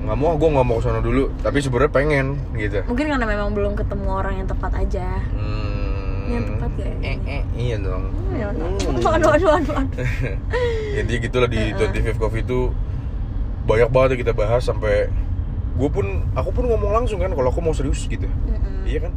nggak 0.00 0.16
mau, 0.16 0.32
gue 0.34 0.48
nggak 0.48 0.66
mau 0.66 0.76
ke 0.76 0.84
sana 0.84 1.00
dulu. 1.00 1.28
Tapi 1.38 1.58
sebenarnya 1.58 1.92
pengen 1.92 2.26
gitu. 2.54 2.80
mungkin 2.84 3.06
karena 3.08 3.26
memang 3.26 3.48
belum 3.52 3.72
ketemu 3.74 4.06
orang 4.08 4.34
yang 4.38 4.48
tepat 4.48 4.72
aja 4.76 5.08
Hmm. 5.30 6.30
Yang 6.30 6.44
tepat 6.48 6.70
ya? 6.76 6.92
Eh, 7.02 7.16
eh, 7.28 7.42
iya 7.54 7.76
dong. 7.76 8.04
Ya, 8.30 8.46
aduh, 8.48 8.78
aduh, 9.10 9.30
aduh, 9.30 9.50
aduh, 9.52 9.74
aduh. 9.82 9.98
Intinya 10.94 11.20
gitulah 11.20 11.48
di 11.48 11.60
25 11.72 12.16
Coffee 12.16 12.40
itu 12.40 12.70
banyak 13.62 13.90
banget 13.90 14.08
yang 14.10 14.20
kita 14.22 14.32
bahas 14.32 14.62
sampai 14.62 15.10
gue 15.70 15.88
pun 15.88 16.06
aku 16.32 16.50
pun 16.50 16.64
ngomong 16.66 16.92
langsung 16.92 17.18
kan 17.18 17.30
kalau 17.30 17.48
aku 17.48 17.60
mau 17.60 17.72
serius 17.72 18.06
gitu. 18.06 18.24
Iya 18.82 19.06
kan? 19.06 19.12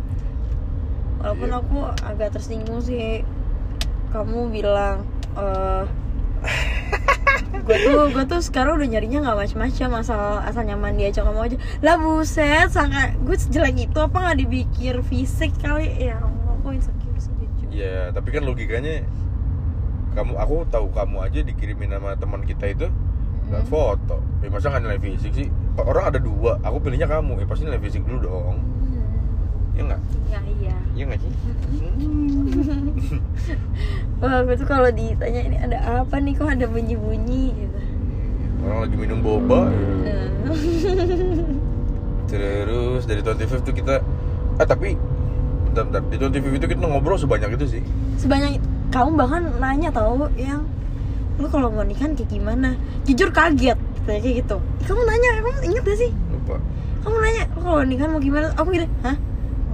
Walaupun 1.20 1.48
Iya. 1.48 1.58
aku 1.58 1.78
agak 2.04 2.30
tersinggung 2.32 2.80
sih 2.80 3.24
Kamu 4.10 4.52
bilang 4.52 5.08
eh 5.34 5.84
gue 7.54 7.78
tuh 7.86 8.10
gue 8.10 8.26
tuh 8.26 8.42
sekarang 8.42 8.82
udah 8.82 8.90
nyarinya 8.90 9.20
nggak 9.24 9.38
macam-macam 9.46 9.90
asal 10.02 10.22
asal 10.42 10.64
nyaman 10.66 10.98
diajak 10.98 11.24
ngomong 11.24 11.54
aja 11.54 11.58
lah 11.86 11.96
buset 12.02 12.68
sangat 12.74 13.14
gue 13.22 13.36
sejelek 13.38 13.88
itu 13.94 13.98
apa 14.02 14.18
nggak 14.18 14.38
dipikir 14.42 14.96
fisik 15.06 15.54
kali 15.62 15.88
ya 16.10 16.18
Allah 16.18 16.58
aku 16.58 16.74
insecure 16.74 17.20
sih 17.22 17.32
jujur 17.38 17.70
Ya, 17.74 18.14
tapi 18.14 18.30
kan 18.34 18.46
logikanya 18.46 19.06
kamu 20.14 20.34
aku 20.38 20.66
tahu 20.70 20.94
kamu 20.94 21.18
aja 21.26 21.40
dikirimin 21.42 21.90
sama 21.90 22.14
teman 22.18 22.42
kita 22.46 22.70
itu 22.70 22.88
nggak 23.50 23.66
foto. 23.68 24.22
Ya 24.46 24.48
masa 24.54 24.70
nggak 24.70 24.84
nilai 24.86 25.00
fisik 25.02 25.32
sih? 25.34 25.48
Orang 25.76 26.06
ada 26.06 26.22
dua, 26.22 26.62
aku 26.62 26.86
pilihnya 26.86 27.10
kamu. 27.10 27.42
Ya 27.42 27.46
pasti 27.50 27.66
nilai 27.66 27.82
fisik 27.82 28.06
dulu 28.06 28.30
dong. 28.30 28.58
Ya 29.74 29.82
nggak? 29.84 30.02
ya 30.30 30.40
iya 30.54 30.76
Iya 30.94 31.04
nggak 31.10 31.20
sih? 31.20 31.32
wah 34.22 34.40
gue 34.42 34.56
tuh 34.56 34.66
kalau 34.66 34.90
ditanya 34.90 35.42
ini 35.44 35.58
ada 35.58 35.78
apa 36.00 36.16
nih 36.18 36.34
kok 36.34 36.48
ada 36.48 36.66
bunyi-bunyi 36.66 37.54
gitu 37.54 37.78
Orang 38.64 38.88
lagi 38.88 38.96
minum 38.96 39.20
boba. 39.20 39.68
Nah. 39.68 40.56
Terus 42.32 43.04
dari 43.04 43.20
25 43.20 43.60
tuh 43.60 43.76
kita 43.76 44.00
ah 44.56 44.64
tapi 44.64 44.96
bentar, 45.68 45.84
bentar. 45.84 46.02
di 46.08 46.16
25 46.16 46.62
itu 46.62 46.66
kita 46.72 46.80
ngobrol 46.80 47.18
sebanyak 47.18 47.58
itu 47.58 47.66
sih. 47.68 47.82
sebanyak 48.16 48.62
kamu 48.88 49.18
bahkan 49.18 49.42
nanya 49.58 49.90
tahu 49.90 50.30
yang 50.38 50.62
lu 51.36 51.50
kalau 51.50 51.68
mau 51.68 51.82
nikah 51.82 52.06
kayak 52.14 52.30
gimana 52.30 52.78
jujur 53.04 53.34
kaget 53.34 53.76
kayak 54.06 54.46
gitu 54.46 54.62
kamu 54.86 55.02
nanya 55.02 55.30
emang 55.42 55.56
inget 55.66 55.84
gak 55.84 55.98
sih 55.98 56.12
Lupa. 56.30 56.56
kamu 57.02 57.16
nanya 57.18 57.44
"Lu 57.52 57.60
kalau 57.60 57.82
nikah 57.84 58.06
mau 58.06 58.22
gimana 58.22 58.54
aku 58.54 58.70
gini 58.70 58.86
hah 59.02 59.18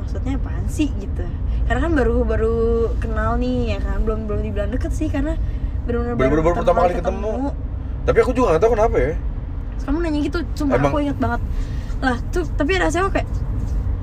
maksudnya 0.10 0.42
apaan 0.42 0.66
sih 0.66 0.90
gitu. 0.98 1.22
Karena 1.70 1.86
kan 1.86 1.94
baru 1.94 2.26
baru 2.26 2.58
kenal 2.98 3.38
nih 3.38 3.78
ya 3.78 3.80
kan? 3.80 4.02
Belum 4.02 4.26
belum 4.26 4.42
dibilang 4.42 4.74
deket 4.74 4.90
sih 4.90 5.06
karena 5.06 5.38
benar-benar 5.86 6.18
Baru- 6.18 6.42
baru 6.42 6.56
pertama 6.58 6.80
kali 6.82 6.98
ketemu. 6.98 7.54
Tapi 8.10 8.18
aku 8.18 8.32
juga 8.34 8.46
nggak 8.50 8.62
tahu 8.66 8.72
kenapa 8.74 8.96
ya. 8.98 9.14
Terus 9.78 9.84
kamu 9.86 9.98
nanya 10.02 10.20
gitu 10.26 10.40
cuma 10.58 10.72
Emang- 10.74 10.90
aku 10.90 10.98
inget 11.00 11.18
banget. 11.22 11.42
Lah 12.02 12.18
tuh 12.34 12.42
tapi 12.58 12.72
rasanya 12.74 13.06
aku 13.06 13.22
kayak 13.22 13.30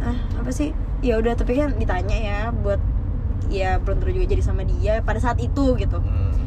ah 0.07 0.19
apa 0.39 0.51
sih? 0.55 0.71
Ya 1.03 1.19
udah 1.19 1.35
tapi 1.35 1.59
kan 1.59 1.75
ditanya 1.75 2.15
ya 2.17 2.39
buat 2.55 2.79
ya 3.51 3.83
belum 3.83 3.99
tentu 3.99 4.15
juga 4.15 4.27
jadi 4.31 4.43
sama 4.47 4.63
dia 4.63 5.03
pada 5.03 5.19
saat 5.19 5.43
itu 5.43 5.75
gitu. 5.75 5.99
Hmm. 5.99 6.39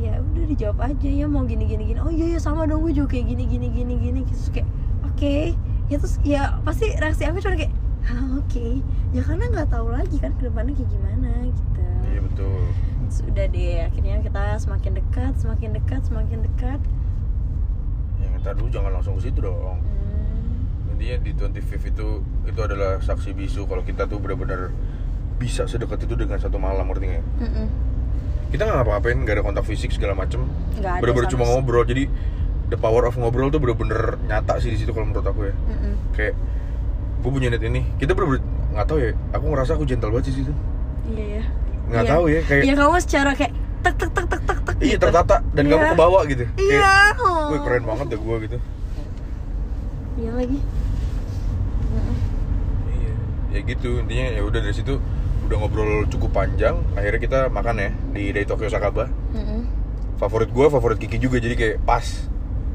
ya 0.00 0.16
udah 0.16 0.44
dijawab 0.48 0.80
aja 0.80 1.10
ya 1.12 1.28
mau 1.28 1.44
gini 1.44 1.68
gini 1.68 1.92
gini. 1.92 2.00
Oh 2.00 2.08
iya 2.08 2.32
ya 2.32 2.40
sama 2.40 2.64
dong 2.64 2.80
gue 2.80 2.96
juga 2.96 3.12
kayak 3.12 3.36
gini 3.36 3.44
gini 3.44 3.68
gini 3.68 3.94
gini. 4.00 4.20
Terus 4.24 4.48
kayak 4.48 4.68
oke. 5.04 5.36
Ya 5.92 5.96
terus 6.00 6.16
ya 6.24 6.56
pasti 6.64 6.88
reaksi 6.96 7.28
aku 7.28 7.44
cuma 7.44 7.52
kayak 7.54 7.72
ah 8.10 8.24
oke. 8.42 8.66
Ya 9.14 9.22
karena 9.22 9.44
nggak 9.50 9.68
tahu 9.70 9.88
lagi 9.94 10.16
kan 10.18 10.34
ke 10.38 10.50
depannya 10.50 10.74
kayak 10.74 10.90
gimana 10.90 11.30
gitu. 11.46 11.84
Iya 12.10 12.20
betul. 12.26 12.62
sudah 13.10 13.46
deh 13.50 13.90
akhirnya 13.90 14.22
kita 14.22 14.42
semakin 14.62 14.92
dekat 14.94 15.34
semakin 15.34 15.70
dekat 15.74 16.00
semakin 16.06 16.38
dekat. 16.46 16.80
Yang 18.22 18.32
ntar 18.42 18.54
dulu 18.54 18.68
jangan 18.70 18.90
langsung 18.94 19.18
ke 19.18 19.26
situ 19.26 19.42
dong. 19.42 19.82
Hmm, 19.82 20.94
intinya 20.94 21.16
di 21.18 21.30
25 21.34 21.90
itu 21.90 22.08
itu 22.46 22.60
adalah 22.62 23.02
saksi 23.02 23.34
bisu 23.34 23.66
kalau 23.66 23.82
kita 23.82 24.06
tuh 24.06 24.22
benar-benar 24.22 24.70
bisa 25.42 25.66
sedekat 25.66 26.06
itu 26.06 26.14
dengan 26.14 26.38
satu 26.38 26.60
malam 26.62 26.86
ngerti 26.86 27.18
nggak? 27.18 27.26
kita 28.50 28.66
nggak 28.66 28.76
ngapa-ngapain 28.82 29.18
nggak 29.22 29.34
ada 29.38 29.44
kontak 29.46 29.64
fisik 29.66 29.90
segala 29.94 30.14
macem. 30.14 30.46
Bener-bener 30.78 31.30
cuma 31.30 31.46
ngobrol. 31.46 31.86
Jadi 31.86 32.06
the 32.70 32.78
power 32.78 33.06
of 33.06 33.18
ngobrol 33.18 33.50
tuh 33.50 33.58
bener-bener 33.58 34.18
nyata 34.26 34.58
sih 34.62 34.70
di 34.70 34.78
situ 34.78 34.94
kalau 34.94 35.10
menurut 35.10 35.26
aku 35.26 35.50
ya. 35.50 35.54
Mm-mm. 35.54 35.94
kayak 36.14 36.34
gue 37.20 37.30
punya 37.30 37.48
net 37.48 37.60
ini 37.60 37.84
kita 37.96 38.12
bener-bener 38.12 38.42
nggak 38.70 38.86
tahu 38.86 38.98
ya 38.98 39.10
aku 39.30 39.44
ngerasa 39.46 39.70
aku 39.74 39.84
gentle 39.84 40.08
banget 40.08 40.24
sih 40.26 40.40
situ 40.40 40.52
iya 41.06 41.24
ya 41.36 41.42
nggak 41.86 42.02
Iya. 42.02 42.10
tahu 42.10 42.24
ya 42.26 42.40
kayak 42.42 42.62
Iya 42.62 42.74
kamu 42.76 42.96
secara 43.00 43.30
kayak 43.34 43.52
tek 43.80 43.94
tek 43.96 44.10
tek 44.10 44.26
tek 44.26 44.42
tek 44.42 44.58
tek 44.62 44.76
iya 44.78 44.88
gitu. 44.90 45.02
tertata 45.02 45.36
dan 45.50 45.62
Iya. 45.62 45.70
kamu 45.70 45.84
kebawa 45.90 46.20
gitu 46.24 46.44
Iya. 46.56 46.78
kayak 46.80 47.12
oh. 47.20 47.60
keren 47.60 47.84
banget 47.84 48.06
deh 48.08 48.20
gue 48.20 48.36
gitu 48.40 48.58
Iya 50.16 50.30
lagi. 50.34 50.58
Iya 52.90 53.12
ya 53.50 53.60
gitu 53.66 53.90
intinya 53.98 54.26
ya 54.30 54.42
udah 54.42 54.60
dari 54.60 54.72
situ 54.72 54.94
udah 55.42 55.56
ngobrol 55.58 55.90
cukup 56.06 56.30
panjang 56.30 56.78
akhirnya 56.94 57.18
kita 57.18 57.38
makan 57.48 57.74
ya 57.76 57.90
di 58.10 58.30
dari 58.30 58.46
Tokyo 58.46 58.70
Sakaba 58.70 59.10
Mm-mm. 59.34 59.66
favorit 60.16 60.46
gue 60.48 60.66
favorit 60.68 60.96
Kiki 60.96 61.18
juga 61.18 61.36
jadi 61.36 61.54
kayak 61.54 61.76
pas 61.82 62.06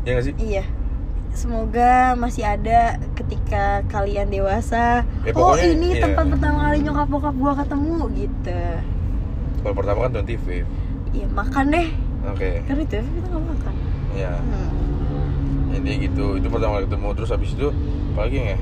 ya 0.03 0.11
nggak 0.11 0.25
sih 0.25 0.35
Iya. 0.37 0.63
Semoga 1.35 2.15
masih 2.15 2.41
ada 2.41 2.95
ketika 3.13 3.83
kalian 3.87 4.31
dewasa. 4.31 5.03
Ya, 5.21 5.31
oh 5.35 5.51
pokoknya, 5.51 5.67
ini 5.69 5.87
iya. 5.93 6.01
tempat 6.01 6.25
pertama 6.31 6.57
kali 6.65 6.77
nyokap 6.79 7.07
bokap 7.07 7.35
gua 7.35 7.53
ketemu 7.53 7.97
gitu. 8.15 8.61
kalau 9.59 9.75
pertama 9.75 9.99
kan 10.03 10.11
25 10.15 10.63
Iya 11.11 11.27
makan 11.27 11.65
deh. 11.69 11.87
oke 12.23 12.49
Karena 12.63 12.81
itu 12.81 12.95
kita 12.97 13.27
nggak 13.27 13.43
makan. 13.45 13.73
ya 14.13 14.31
Hmm. 14.31 15.73
intinya 15.73 15.97
gitu 16.01 16.25
itu 16.35 16.47
pertama 16.47 16.71
kali 16.77 16.85
ketemu 16.85 17.07
terus 17.13 17.29
habis 17.29 17.49
itu 17.51 17.67
apa 18.13 18.21
lagi 18.23 18.37
ya 18.37 18.59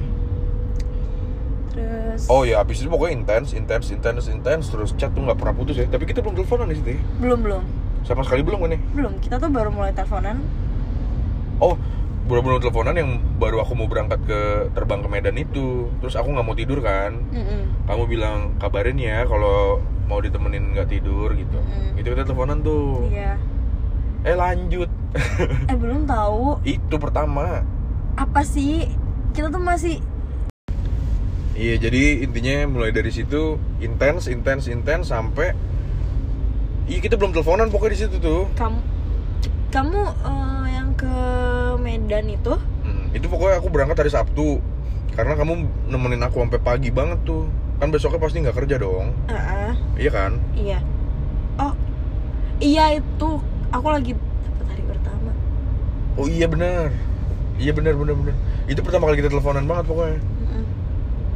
Terus. 1.70 2.22
oh 2.28 2.42
ya 2.42 2.56
habis 2.58 2.80
itu 2.80 2.88
pokoknya 2.88 3.14
intens 3.18 3.52
intens 3.52 3.90
intens 3.90 4.26
intens 4.28 4.64
terus 4.68 4.94
chat 4.94 5.10
tuh 5.12 5.22
nggak 5.22 5.36
pernah 5.36 5.54
putus 5.54 5.76
ya 5.76 5.86
tapi 5.86 6.06
kita 6.06 6.22
belum 6.22 6.34
teleponan 6.36 6.70
di 6.70 6.78
situ 6.78 6.90
ya. 6.94 7.02
Belum 7.20 7.40
belum 7.42 7.64
sama 8.04 8.22
sekali 8.22 8.42
belum 8.42 8.60
kan 8.60 8.70
nih 8.72 8.82
belum. 8.94 9.14
Kita 9.20 9.36
tuh 9.38 9.50
baru 9.50 9.70
mulai 9.70 9.92
teleponan. 9.92 10.38
oh 11.60 11.76
belum 12.24 12.64
teleponan 12.64 12.96
yang 12.96 13.20
baru 13.36 13.62
aku 13.68 13.76
mau 13.76 13.88
berangkat 13.92 14.20
ke 14.24 14.40
terbang 14.72 15.04
ke 15.04 15.10
Medan 15.12 15.36
itu. 15.36 15.92
Terus 16.00 16.16
aku 16.16 16.32
nggak 16.32 16.46
mau 16.48 16.56
tidur 16.56 16.80
kan? 16.80 17.20
Mm-mm. 17.32 17.62
kamu 17.84 18.04
bilang 18.08 18.56
kabarin 18.64 18.96
ya 18.96 19.28
kalau 19.28 19.84
mau 20.08 20.24
ditemenin 20.24 20.72
nggak 20.72 20.88
tidur 20.88 21.36
gitu. 21.36 21.60
Mm-mm. 21.60 22.00
itu 22.00 22.08
kita 22.08 22.24
teleponan 22.24 22.64
tuh. 22.64 23.12
Iya. 23.12 23.36
eh 24.24 24.36
lanjut. 24.40 24.90
Eh 25.70 25.76
belum 25.76 26.08
tahu. 26.08 26.64
Itu 26.64 26.96
pertama. 26.96 27.62
Apa 28.16 28.42
sih? 28.42 28.88
Kita 29.36 29.52
tuh 29.52 29.62
masih 29.62 30.00
iya 31.54 31.78
jadi 31.78 32.26
intinya 32.26 32.66
mulai 32.66 32.90
dari 32.90 33.14
situ 33.14 33.62
intens 33.78 34.26
intens 34.26 34.66
intens 34.66 35.14
sampai 35.14 35.54
iya 36.90 36.98
kita 36.98 37.14
belum 37.14 37.30
teleponan 37.30 37.70
pokoknya 37.70 37.94
di 37.94 38.00
situ 38.00 38.18
tuh. 38.18 38.50
Kamu 38.58 38.93
kamu 39.74 40.02
eh, 40.06 40.66
yang 40.70 40.94
ke 40.94 41.16
Medan 41.82 42.30
itu? 42.30 42.54
Hmm, 42.86 43.10
itu 43.10 43.26
pokoknya 43.26 43.58
aku 43.58 43.74
berangkat 43.74 44.06
hari 44.06 44.12
Sabtu. 44.14 44.62
Karena 45.18 45.34
kamu 45.34 45.66
nemenin 45.90 46.22
aku 46.22 46.46
sampai 46.46 46.62
pagi 46.62 46.94
banget 46.94 47.26
tuh. 47.26 47.50
Kan 47.82 47.90
besoknya 47.90 48.22
pasti 48.22 48.46
nggak 48.46 48.54
kerja 48.54 48.78
dong. 48.78 49.18
Ah, 49.26 49.34
ah, 49.34 49.74
iya 49.98 50.14
kan? 50.14 50.38
Iya. 50.54 50.78
Oh 51.58 51.74
iya 52.62 53.02
itu. 53.02 53.42
Aku 53.74 53.88
lagi 53.90 54.14
dapat 54.46 54.66
hari 54.70 54.84
pertama. 54.86 55.34
Oh 56.22 56.30
iya 56.30 56.46
benar. 56.46 56.94
Iya 57.58 57.74
benar 57.74 57.98
benar 57.98 58.14
benar. 58.14 58.36
Itu 58.70 58.86
pertama 58.86 59.10
kali 59.10 59.26
kita 59.26 59.34
teleponan 59.34 59.66
banget 59.66 59.86
pokoknya. 59.90 60.22
Mm-mm. 60.22 60.66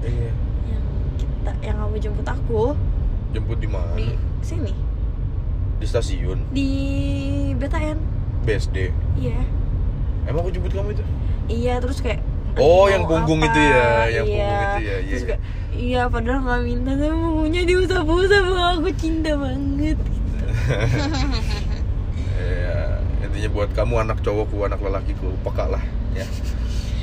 iya. 0.05 0.31
Yang 0.69 0.85
kita 1.17 1.51
yang 1.65 1.77
kamu 1.81 1.95
jemput 1.97 2.27
aku? 2.29 2.63
Jemput 3.33 3.57
di 3.57 3.69
mana? 3.69 3.97
Di 3.97 4.13
sini. 4.45 4.73
Di 5.81 5.85
stasiun. 5.85 6.37
Di 6.53 6.69
BTN 7.57 8.16
BSD 8.47 8.77
iya 9.19 9.39
emang 10.23 10.47
aku 10.47 10.51
jemput 10.55 10.71
kamu 10.71 10.95
itu 10.95 11.03
iya 11.51 11.83
terus 11.83 11.99
kayak 11.99 12.23
Oh, 12.57 12.89
yang 12.89 13.05
punggung 13.05 13.37
apa? 13.45 13.53
itu 13.53 13.59
ya, 13.61 13.85
yang 14.09 14.25
iya. 14.25 14.33
punggung 14.33 14.65
itu 14.65 14.81
ya, 14.81 14.81
iya, 14.81 14.95
terus 15.05 15.21
iya. 15.21 15.29
kayak 15.29 15.41
iya 15.77 16.01
padahal 16.09 16.39
nggak 16.41 16.61
minta 16.65 16.91
tapi 16.97 17.13
punggungnya 17.13 17.63
diusap-usap 17.69 18.45
aku 18.49 18.89
cinta 18.97 19.31
banget 19.37 19.97
ya, 22.41 22.77
intinya 23.21 23.49
buat 23.53 23.69
kamu 23.77 23.93
anak 24.09 24.17
cowokku 24.25 24.57
anak 24.65 24.81
lelakiku 24.81 25.37
peka 25.45 25.69
lah 25.69 25.83
ya 26.17 26.25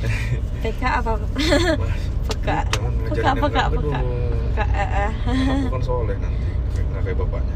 PK 0.67 0.81
apa 0.83 1.11
peka 1.23 2.57
peka 3.07 3.31
peka 3.31 3.31
peka 3.39 3.63
dong. 3.71 3.95
peka 4.53 4.65
eh, 4.75 4.89
eh. 5.07 5.11
aku 5.63 5.67
kan 5.71 5.81
soleh 5.81 6.17
nanti 6.19 6.47
nggak 6.91 7.01
kayak 7.07 7.17
bapaknya 7.23 7.55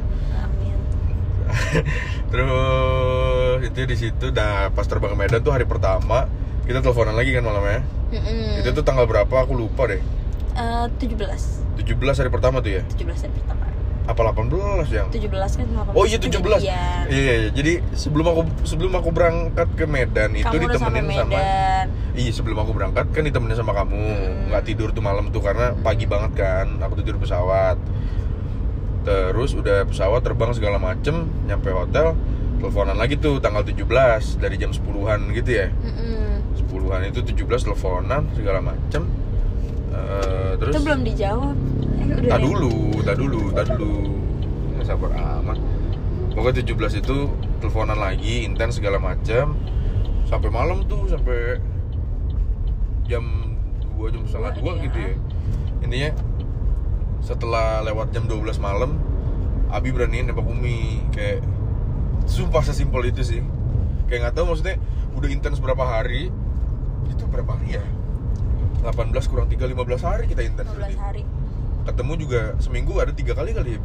terus 2.32 3.60
itu 3.66 3.80
di 3.86 3.98
situ 3.98 4.26
nah 4.34 4.70
pas 4.74 4.86
terbang 4.86 5.14
ke 5.14 5.18
Medan 5.18 5.40
tuh 5.42 5.54
hari 5.54 5.66
pertama 5.66 6.26
kita 6.70 6.86
teleponan 6.86 7.18
lagi 7.18 7.34
kan 7.34 7.42
malamnya. 7.42 7.82
Mm-mm. 8.14 8.62
itu 8.62 8.70
tuh 8.78 8.86
tanggal 8.86 9.10
berapa? 9.10 9.34
Aku 9.42 9.58
lupa 9.58 9.90
deh. 9.90 9.98
Eh, 10.54 10.86
17 11.02 11.18
17 11.82 12.22
hari 12.22 12.30
pertama 12.30 12.62
tuh 12.62 12.78
ya? 12.78 12.82
17 12.94 13.26
hari 13.26 13.34
pertama. 13.42 13.66
Apa 14.06 14.22
18 14.34 14.86
yang? 14.94 15.08
17 15.10 15.58
kan 15.58 15.66
18 15.66 15.98
Oh 15.98 16.06
iya 16.06 16.18
17. 16.22 16.30
Iya 16.30 16.38
kejadian. 16.38 17.04
iya 17.10 17.34
iya. 17.42 17.50
Jadi 17.54 17.74
sebelum 17.98 18.26
aku 18.30 18.42
sebelum 18.70 18.94
aku 19.02 19.10
berangkat 19.10 19.66
ke 19.74 19.86
Medan 19.90 20.38
itu 20.38 20.46
kamu 20.46 20.70
ditemenin 20.70 21.06
sama 21.10 21.38
Medan. 21.42 21.86
Iya 22.14 22.32
sebelum 22.38 22.58
aku 22.62 22.72
berangkat 22.78 23.06
kan 23.10 23.22
ditemenin 23.26 23.58
sama 23.58 23.74
kamu. 23.74 24.06
Hmm. 24.06 24.54
nggak 24.54 24.64
tidur 24.70 24.94
tuh 24.94 25.02
malam 25.02 25.34
tuh 25.34 25.42
karena 25.42 25.74
pagi 25.82 26.06
banget 26.06 26.38
kan. 26.38 26.66
Aku 26.86 27.02
tidur 27.02 27.18
pesawat 27.18 27.82
terus 29.10 29.58
udah 29.58 29.90
pesawat 29.90 30.22
terbang 30.22 30.54
segala 30.54 30.78
macem 30.78 31.26
nyampe 31.50 31.74
hotel 31.74 32.14
teleponan 32.60 33.00
lagi 33.00 33.16
tuh 33.18 33.40
tanggal 33.42 33.64
17 33.64 33.88
dari 34.38 34.56
jam 34.60 34.70
10-an 34.70 35.32
gitu 35.32 35.50
ya. 35.50 35.68
Mm-mm. 35.72 36.44
10-an 36.60 37.02
itu 37.08 37.24
17 37.24 37.66
teleponan 37.66 38.28
segala 38.36 38.60
macem. 38.60 39.08
Eh, 39.90 40.52
terus 40.60 40.74
itu 40.76 40.82
belum 40.84 41.02
dijawab. 41.08 41.56
Eh, 42.04 42.30
tak 42.30 42.40
dulu 42.44 42.74
tak 43.02 43.16
dulu 43.18 43.42
tak 43.56 43.66
dulu. 43.74 43.94
Nggak 44.76 44.86
sabar 44.86 45.12
amat. 45.42 45.58
Pokoknya 46.36 46.62
17 46.68 47.02
itu 47.02 47.18
teleponan 47.64 47.98
lagi 47.98 48.46
intens 48.46 48.78
segala 48.78 49.00
macam 49.02 49.56
sampai 50.28 50.50
malam 50.54 50.86
tuh 50.86 51.10
sampai 51.10 51.58
jam 53.10 53.26
2 53.98 54.14
jam 54.14 54.22
setengah 54.28 54.52
Dua, 54.62 54.72
gitu 54.84 54.98
ya. 55.00 55.14
Intinya 55.82 56.10
setelah 57.22 57.84
lewat 57.84 58.12
jam 58.12 58.26
12 58.26 58.58
malam 58.58 58.96
Abi 59.70 59.94
beraniin 59.94 60.26
nembak 60.26 60.44
Umi. 60.44 61.06
Kayak 61.10 61.46
sumpah 62.26 62.62
sesimpel 62.62 63.06
itu 63.06 63.22
sih. 63.22 63.42
Kayak 64.06 64.20
nggak 64.24 64.36
tahu 64.36 64.46
maksudnya 64.50 64.82
udah 65.14 65.30
intens 65.30 65.62
berapa 65.62 65.84
hari? 65.84 66.34
Itu 67.06 67.30
berapa 67.30 67.54
hari 67.54 67.78
ya? 67.78 67.84
18 68.82 68.90
kurang 69.28 69.46
3 69.46 69.60
15 69.62 69.78
hari 70.02 70.24
kita 70.26 70.42
intens 70.42 70.70
15 70.70 70.74
berarti. 70.74 70.96
hari. 70.98 71.24
Ketemu 71.86 72.14
juga 72.18 72.42
seminggu 72.58 72.98
ada 72.98 73.14
tiga 73.14 73.34
kali 73.34 73.54
kali 73.54 73.78
ya? 73.78 73.82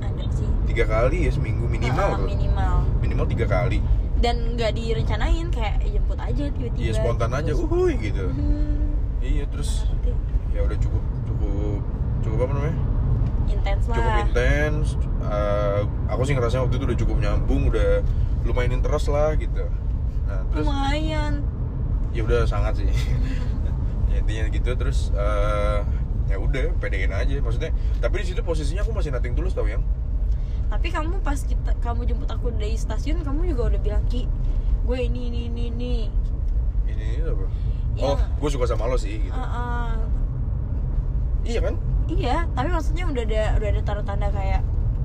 Ada 0.00 0.24
sih. 0.28 0.48
Tiga 0.66 0.84
kali 0.84 1.24
ya 1.24 1.30
seminggu 1.30 1.64
minimal 1.64 2.04
Ah, 2.06 2.18
tuh. 2.18 2.28
minimal. 2.28 2.74
Minimal 3.00 3.26
tiga 3.28 3.46
kali. 3.46 3.78
Dan 4.18 4.58
nggak 4.58 4.74
direncanain 4.74 5.46
kayak 5.48 5.88
jemput 5.88 6.18
aja 6.18 6.44
tiba-tiba. 6.50 6.82
iya 6.82 6.92
spontan 6.92 7.32
aja 7.32 7.52
uhuy 7.54 7.96
gitu. 7.96 8.28
Hmm, 8.28 8.92
iya 9.20 9.46
terus 9.46 9.86
ya 10.50 10.60
udah 10.60 10.76
cukup 10.76 11.00
cukup 12.28 12.46
apa 12.46 12.52
namanya? 12.54 12.76
Intens 13.48 13.84
lah. 13.88 13.96
Cukup 13.96 14.14
intens 14.28 14.86
Eh, 15.28 15.80
aku 16.08 16.22
sih 16.24 16.32
ngerasa 16.32 16.64
waktu 16.64 16.80
itu 16.80 16.84
udah 16.88 16.98
cukup 17.04 17.16
nyambung 17.20 17.68
udah 17.68 18.00
lumayan 18.48 18.80
interest 18.80 19.12
lah 19.12 19.36
gitu. 19.36 19.66
Nah 20.24 20.40
terus 20.54 20.64
lumayan. 20.64 21.44
Ya 22.16 22.22
udah 22.24 22.48
sangat 22.48 22.84
sih. 22.84 22.88
Ya, 24.08 24.24
intinya 24.24 24.48
gitu 24.48 24.72
terus 24.72 25.12
eh, 25.12 25.84
ya 26.32 26.40
udah 26.40 26.72
pedein 26.80 27.12
aja. 27.12 27.44
Maksudnya 27.44 27.76
tapi 28.00 28.24
di 28.24 28.32
situ 28.32 28.40
posisinya 28.40 28.80
aku 28.80 28.96
masih 28.96 29.12
nating 29.12 29.36
tulus 29.36 29.52
tau 29.52 29.68
yang. 29.68 29.84
Tapi 30.72 30.88
kamu 30.88 31.20
pas 31.20 31.36
kita 31.36 31.76
kamu 31.84 32.08
jemput 32.08 32.32
aku 32.32 32.48
dari 32.56 32.72
stasiun 32.80 33.20
kamu 33.20 33.52
juga 33.52 33.76
udah 33.76 33.80
bilang 33.84 34.04
ki 34.08 34.24
gue 34.88 34.98
ini 35.04 35.28
ini 35.28 35.40
ini 35.52 35.62
ini. 35.68 35.94
Ini, 36.88 37.20
ini 37.20 37.28
apa? 37.28 37.44
Iya. 38.00 38.04
oh 38.08 38.16
gue 38.16 38.48
suka 38.48 38.64
sama 38.64 38.88
lo 38.88 38.96
sih 38.96 39.20
gitu. 39.20 39.36
Ah, 39.36 39.44
ah. 39.44 39.92
iya 41.44 41.60
kan 41.60 41.76
iya 42.08 42.48
tapi 42.56 42.68
maksudnya 42.72 43.04
udah 43.06 43.22
ada 43.24 43.42
udah 43.60 43.68
ada 43.68 43.80
tanda 43.84 44.02
tanda 44.02 44.28
kayak 44.32 44.62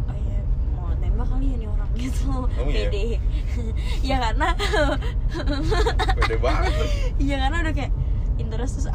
oh 0.07 0.15
ya 0.15 0.39
mau 0.73 0.87
nembak 0.97 1.27
kali 1.27 1.45
ya 1.51 1.55
nih 1.59 1.69
orang 1.69 1.89
gitu. 1.99 2.25
Oh, 2.31 2.47
iya? 2.67 2.87
pede 2.89 3.03
ya 4.09 4.15
karena 4.19 4.47
pede 6.17 6.35
banget. 6.39 6.71
Iya 7.19 7.35
karena 7.47 7.57
udah 7.67 7.73
kayak 7.75 7.91
interest 8.39 8.73
terus 8.81 8.87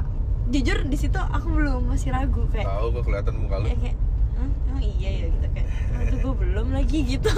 jujur 0.48 0.78
di 0.88 0.96
situ 0.96 1.20
aku 1.20 1.46
belum 1.52 1.92
masih 1.92 2.08
ragu 2.10 2.42
kayak 2.48 2.64
tahu 2.66 2.88
gue 2.96 3.02
kelihatan 3.04 3.34
muka 3.36 3.60
lu. 3.60 3.66
Ya 3.68 3.76
kayak 3.76 3.96
"Hah, 4.34 4.48
emang 4.72 4.82
iya 4.82 5.10
ya? 5.12 5.26
Gitu 5.28 5.46
kayak 5.52 5.68
aduh 5.98 6.18
gue 6.24 6.34
belum 6.40 6.66
lagi 6.72 6.98
gitu. 7.04 7.30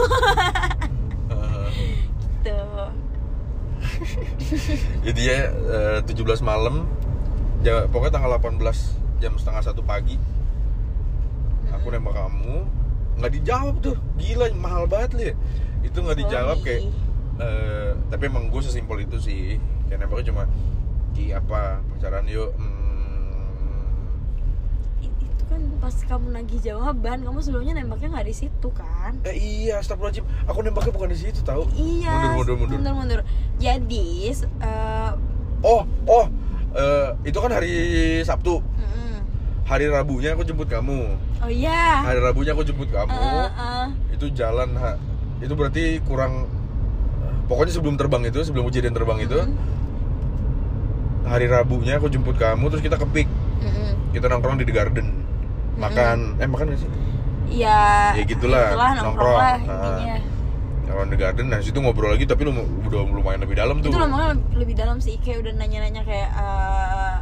Gitu. 2.41 2.59
Jadi 5.05 5.21
ya 5.21 5.39
eh, 5.53 5.99
17 6.09 6.41
malam 6.41 6.89
pokoknya 7.93 8.17
tanggal 8.17 8.33
18 8.41 9.21
jam 9.21 9.37
setengah 9.37 9.61
satu 9.61 9.85
pagi 9.85 10.17
aku 11.81 11.89
nembak 11.91 12.15
kamu 12.15 12.55
nggak 13.17 13.33
dijawab 13.35 13.75
tuh. 13.81 13.97
Gila 14.17 14.47
mahal 14.55 14.85
banget 14.85 15.11
li. 15.17 15.29
Itu 15.83 16.01
nggak 16.01 16.19
dijawab 16.19 16.61
kayak 16.61 16.83
eh, 17.37 17.91
tapi 18.09 18.23
emang 18.27 18.49
gue 18.49 18.61
sesimpel 18.61 19.01
itu 19.01 19.17
sih. 19.17 19.57
Kayak 19.89 20.05
nembaknya 20.05 20.27
cuma 20.31 20.43
di 21.11 21.33
apa? 21.33 21.81
Pacaran 21.83 22.25
yuk. 22.25 22.53
Hmm, 22.55 24.13
itu 25.01 25.43
kan 25.45 25.61
pas 25.81 25.97
kamu 25.99 26.27
nagih 26.31 26.61
jawaban 26.63 27.19
kamu 27.21 27.39
sebelumnya 27.41 27.75
nembaknya 27.75 28.09
nggak 28.13 28.29
di 28.29 28.37
situ 28.37 28.69
kan? 28.71 29.17
Eh 29.25 29.35
iya 29.35 29.81
astagfirullahaladzim. 29.81 30.29
Aku 30.47 30.61
nembaknya 30.61 30.93
bukan 30.93 31.11
di 31.11 31.19
situ 31.19 31.41
tahu 31.43 31.65
iya 31.73 32.37
mundur 32.37 32.55
mundur 32.57 32.79
mundur. 32.79 32.95
mundur 32.95 33.21
jadi 33.57 34.07
s- 34.31 34.47
eh, 34.61 35.13
oh 35.61 35.83
oh 36.07 36.27
eh, 36.73 37.09
itu 37.25 37.37
kan 37.37 37.51
hari 37.51 37.73
Sabtu. 38.23 38.61
Mm-mm. 38.61 38.90
Hari 39.71 39.87
Rabunya 39.87 40.35
aku 40.35 40.43
jemput 40.43 40.67
kamu 40.67 41.15
oh 41.41 41.51
iya 41.51 42.03
hari 42.03 42.19
Rabunya 42.19 42.53
aku 42.53 42.67
jemput 42.67 42.91
kamu 42.91 43.15
eh, 43.15 43.47
eh. 43.49 43.87
itu 44.13 44.27
jalan 44.35 44.75
ha, 44.75 44.99
itu 45.39 45.53
berarti 45.55 46.03
kurang 46.05 46.51
pokoknya 47.47 47.73
sebelum 47.73 47.95
terbang 47.95 48.27
itu 48.27 48.43
sebelum 48.43 48.67
kejadian 48.67 48.93
terbang 48.93 49.23
itu 49.23 49.39
Mm-mm. 49.39 49.55
hari 51.25 51.47
Rabunya 51.47 51.97
aku 51.97 52.11
jemput 52.11 52.35
kamu 52.35 52.67
terus 52.69 52.83
kita 52.83 52.99
ke 52.99 53.07
Pik 53.07 53.29
Mm-mm. 53.63 53.91
kita 54.11 54.27
nongkrong 54.27 54.59
di 54.59 54.67
The 54.67 54.75
Garden 54.75 55.07
makan 55.79 56.37
eh 56.37 56.49
makan 56.49 56.67
gak 56.69 56.81
sih 56.81 56.91
Iya. 57.51 58.15
Ya 58.15 58.23
gitulah, 58.31 58.71
itulah 58.71 58.91
nongkrong. 58.95 59.35
lah 59.35 59.59
Nah. 59.59 60.23
nongkrong 60.87 61.07
di 61.07 61.15
The 61.15 61.19
Garden 61.19 61.47
nah 61.47 61.59
situ 61.59 61.79
ngobrol 61.79 62.15
lagi 62.15 62.23
tapi 62.23 62.47
lu 62.47 62.55
udah 62.55 63.03
lumayan 63.07 63.43
lebih 63.43 63.55
dalam 63.55 63.83
tuh 63.83 63.91
Itu 63.91 63.99
lama 63.99 64.35
lebih 64.55 64.75
dalam 64.75 64.99
sih 64.99 65.19
kayak 65.19 65.43
udah 65.43 65.53
nanya-nanya 65.55 66.03
kayak 66.03 66.31
eh, 66.31 67.17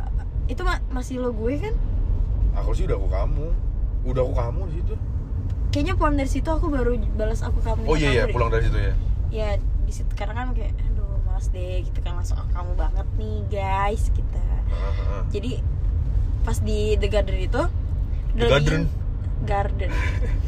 itu 0.49 0.61
ma- 0.61 0.85
masih 0.89 1.21
lo 1.21 1.33
gue 1.33 1.61
kan? 1.61 1.73
Aku 2.59 2.71
sih 2.73 2.85
udah 2.85 2.97
aku 2.97 3.09
kamu 3.09 3.47
udah 4.05 4.23
aku 4.23 4.35
kamu 4.35 4.61
di 4.66 4.75
situ 4.77 4.94
Kayaknya 5.68 5.94
pulang 5.94 6.16
dari 6.16 6.31
situ 6.31 6.49
aku 6.49 6.66
baru 6.66 6.90
balas 7.12 7.40
aku 7.40 7.61
kamu. 7.61 7.85
oh 7.85 7.94
iya 7.94 8.09
iya 8.11 8.25
deh. 8.25 8.33
pulang 8.33 8.49
dari 8.49 8.64
situ 8.64 8.79
ya 8.79 8.94
Ya 9.29 9.49
di 9.59 9.92
situ 9.92 10.09
karena 10.12 10.33
kan 10.35 10.47
kayak 10.53 10.73
aduh 10.81 11.21
malas 11.23 11.49
deh 11.49 11.83
gitu 11.83 11.99
kan 12.01 12.16
langsung 12.16 12.37
"Ah, 12.37 12.49
kamu 12.51 12.73
banget 12.75 13.07
nih 13.14 13.37
guys 13.47 14.09
kita. 14.11 14.40
Heeh, 14.64 14.92
heeh. 14.94 15.23
Jadi 15.29 15.53
pas 16.40 16.57
di 16.59 16.97
The 16.97 17.09
Garden 17.09 17.38
itu 17.38 17.62
The 18.35 18.47
Garden? 18.49 18.83
Garden. 19.44 19.90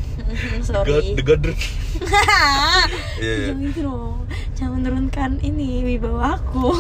Sorry. 0.67 1.13
The 1.13 1.23
Garden 1.23 1.55
iya 3.21 3.33
iya 3.35 3.47
Jangan 3.51 3.61
gitu 3.67 3.81
dong. 3.85 4.17
Jangan 4.55 4.73
menurunkan 4.79 5.31
ini 5.41 5.85
wibawa 5.85 6.37
aku. 6.37 6.73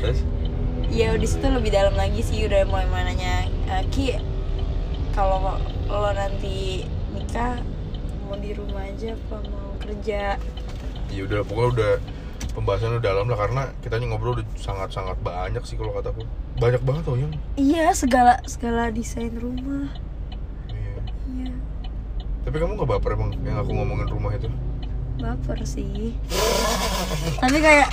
Terus 0.00 0.20
ya 0.90 1.14
di 1.14 1.26
situ 1.26 1.46
lebih 1.46 1.70
dalam 1.70 1.94
lagi 1.94 2.18
sih 2.20 2.42
udah 2.50 2.66
mulai 2.66 2.86
mulai 2.90 3.04
nanya 3.14 3.46
"Eh, 3.70 3.82
ki 3.94 4.18
kalau 5.14 5.58
lo 5.86 6.10
nanti 6.14 6.86
nikah 7.14 7.62
mau 8.26 8.38
di 8.38 8.54
rumah 8.54 8.86
aja 8.86 9.14
apa 9.14 9.36
mau 9.50 9.74
kerja? 9.82 10.38
Ya 11.10 11.20
udah 11.26 11.42
pokoknya 11.42 11.70
udah 11.74 11.92
pembahasan 12.54 12.98
udah 12.98 13.02
dalam 13.02 13.26
lah 13.26 13.38
karena 13.38 13.62
kita 13.82 13.98
ngobrol 14.02 14.38
udah 14.38 14.46
sangat 14.54 14.94
sangat 14.94 15.18
banyak 15.22 15.62
sih 15.66 15.74
kalau 15.74 15.94
kataku 15.98 16.22
banyak 16.58 16.82
banget 16.86 17.02
tau 17.02 17.18
yang. 17.18 17.32
Iya 17.58 17.90
segala 17.94 18.38
segala 18.46 18.90
desain 18.94 19.34
rumah. 19.34 19.90
Iya. 20.70 21.02
iya. 21.34 21.52
Tapi 22.46 22.56
kamu 22.58 22.78
nggak 22.78 22.90
baper 22.98 23.18
emang 23.18 23.30
yang 23.42 23.58
aku 23.58 23.70
ngomongin 23.74 24.06
rumah 24.10 24.30
itu? 24.34 24.46
Baper 25.18 25.58
sih. 25.66 26.14
Tapi 27.42 27.58
kayak 27.58 27.90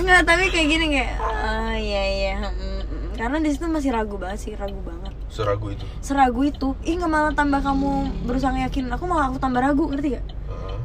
enggak 0.00 0.20
tapi 0.24 0.44
kayak 0.48 0.68
gini 0.72 0.86
kayak 0.96 1.12
ah 1.20 1.76
iya 1.76 2.02
iya 2.08 2.34
mm, 2.40 2.56
mm." 2.56 3.08
karena 3.20 3.36
di 3.44 3.52
situ 3.52 3.68
masih 3.68 3.92
ragu 3.92 4.16
banget 4.16 4.38
sih 4.48 4.52
ragu 4.56 4.80
banget. 4.80 5.12
Seragu 5.28 5.68
itu? 5.70 5.84
Seragu 6.00 6.40
itu. 6.42 6.68
Ih 6.88 6.96
nggak 6.96 7.12
malah 7.12 7.32
tambah 7.36 7.60
kamu 7.60 8.08
berusaha 8.24 8.56
yakin 8.64 8.88
aku 8.90 9.04
malah 9.04 9.28
aku 9.28 9.36
tambah 9.36 9.60
ragu 9.60 9.92
ngerti 9.92 10.16
gak 10.16 10.24
Heeh. 10.24 10.78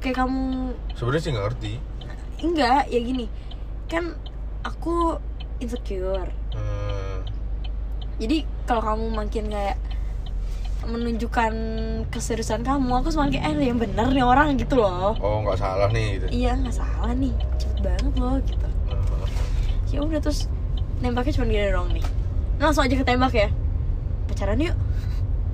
kayak 0.00 0.16
kamu 0.24 0.72
sebenarnya 0.96 1.22
sih 1.22 1.30
nggak 1.36 1.46
ngerti. 1.46 1.72
Enggak 2.42 2.82
ya 2.88 3.00
gini. 3.04 3.26
Kan 3.92 4.16
aku 4.64 5.20
insecure. 5.60 6.32
Hmm, 6.56 7.22
jadi 8.18 8.48
kalau 8.64 8.82
kamu 8.82 9.06
makin 9.12 9.44
kayak 9.52 9.76
menunjukkan 10.82 11.52
keseriusan 12.10 12.66
kamu 12.66 12.90
aku 12.90 13.08
semakin 13.08 13.38
kayak 13.38 13.46
eh 13.54 13.66
yang 13.70 13.78
bener 13.78 14.06
nih 14.10 14.24
orang 14.24 14.58
gitu 14.58 14.74
loh. 14.76 15.14
Oh 15.18 15.42
nggak 15.46 15.58
salah 15.58 15.88
nih 15.88 16.18
gitu. 16.18 16.26
Iya 16.32 16.58
nggak 16.58 16.74
salah 16.74 17.12
nih. 17.14 17.32
Cepet 17.56 17.78
banget 17.80 18.12
loh 18.18 18.36
gitu. 18.42 18.66
Ya 19.92 19.98
udah 20.02 20.20
terus 20.20 20.48
nembaknya 20.98 21.32
cuma 21.38 21.46
gini 21.46 21.68
doang 21.70 21.90
nih. 21.92 22.04
Nah, 22.58 22.70
langsung 22.70 22.82
aja 22.82 22.94
ketembak 22.96 23.34
ya. 23.34 23.48
Pacaran 24.26 24.58
yuk. 24.58 24.76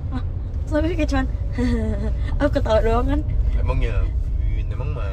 Ah, 0.09 0.23
terus 0.65 0.73
aku 0.73 0.87
kayak 0.95 1.09
cuman 1.09 1.25
aku 2.41 2.49
ketawa 2.55 2.79
doang 2.81 3.05
kan. 3.07 3.19
Emang 3.59 3.77
ya 3.83 3.95
emang 4.69 4.89
mah. 4.95 5.11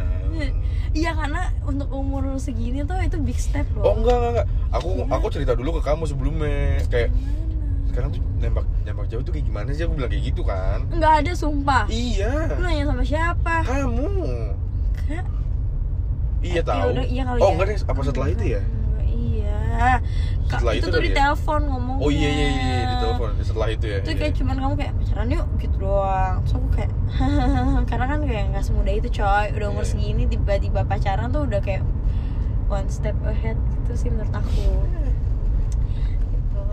Iya 0.96 1.12
karena 1.12 1.52
untuk 1.68 1.92
umur 1.92 2.40
segini 2.40 2.80
tuh 2.84 2.96
itu 3.04 3.20
big 3.20 3.36
step 3.36 3.68
loh. 3.76 3.92
Oh 3.92 3.94
enggak 4.00 4.16
enggak, 4.16 4.32
enggak. 4.32 4.46
aku 4.72 4.88
Iya. 4.96 5.04
aku 5.12 5.26
cerita 5.28 5.52
dulu 5.52 5.70
ke 5.76 5.82
kamu 5.84 6.08
sebelumnya. 6.08 6.80
Kayak? 6.88 7.10
Sekarang 7.96 8.12
tuh 8.12 8.20
nembak 8.36 8.68
nembak 8.84 9.06
jauh 9.08 9.24
tuh 9.24 9.32
kayak 9.32 9.48
gimana 9.48 9.72
sih? 9.72 9.88
Aku 9.88 9.96
bilang 9.96 10.12
kayak 10.12 10.24
gitu 10.28 10.44
kan. 10.44 10.84
Nggak 10.92 11.14
ada 11.24 11.32
sumpah. 11.32 11.84
Iya. 11.88 12.52
Lu 12.52 12.60
nanya 12.60 12.84
sama 12.84 13.00
siapa? 13.00 13.54
Kamu. 13.64 14.12
Kak, 15.08 15.24
iya 16.44 16.60
Ya 16.60 16.62
tahu. 16.62 16.88
iya 17.00 17.22
kali 17.24 17.38
oh 17.40 17.40
ya. 17.40 17.52
enggak 17.56 17.66
deh 17.66 17.76
apa 17.80 18.00
setelah 18.04 18.28
itu 18.28 18.44
ya? 18.44 18.60
Iya. 19.00 19.56
Setelah 20.44 20.72
itu, 20.76 20.84
itu 20.84 20.92
tuh 20.92 21.00
di 21.00 21.10
ya? 21.10 21.16
telepon 21.16 21.60
ngomong 21.66 21.96
oh 21.98 22.08
iya 22.08 22.28
iya 22.28 22.48
iya 22.52 22.78
di 22.86 22.94
telepon 23.02 23.28
setelah 23.40 23.66
itu 23.66 23.84
ya 23.88 23.98
itu 23.98 24.10
iya. 24.12 24.18
kayak 24.20 24.34
cuman 24.38 24.56
kamu 24.56 24.74
kayak 24.76 24.92
pacaran 24.94 25.26
yuk 25.32 25.46
gitu 25.56 25.76
doang. 25.80 26.34
Terus 26.44 26.54
aku 26.54 26.68
kayak 26.76 26.92
karena 27.90 28.06
kan 28.06 28.20
kayak 28.22 28.44
nggak 28.52 28.62
semudah 28.62 28.94
itu 28.94 29.08
coy. 29.10 29.46
Udah 29.56 29.66
umur 29.72 29.82
Iya. 29.82 29.90
segini 29.90 30.22
tiba-tiba 30.28 30.80
pacaran 30.84 31.32
tuh 31.32 31.48
udah 31.48 31.58
kayak 31.58 31.82
one 32.68 32.86
step 32.92 33.16
ahead 33.24 33.56
gitu 33.56 33.92
sih 33.96 34.08
menurut 34.12 34.36
aku. 34.36 34.52
Gitu. 34.52 35.00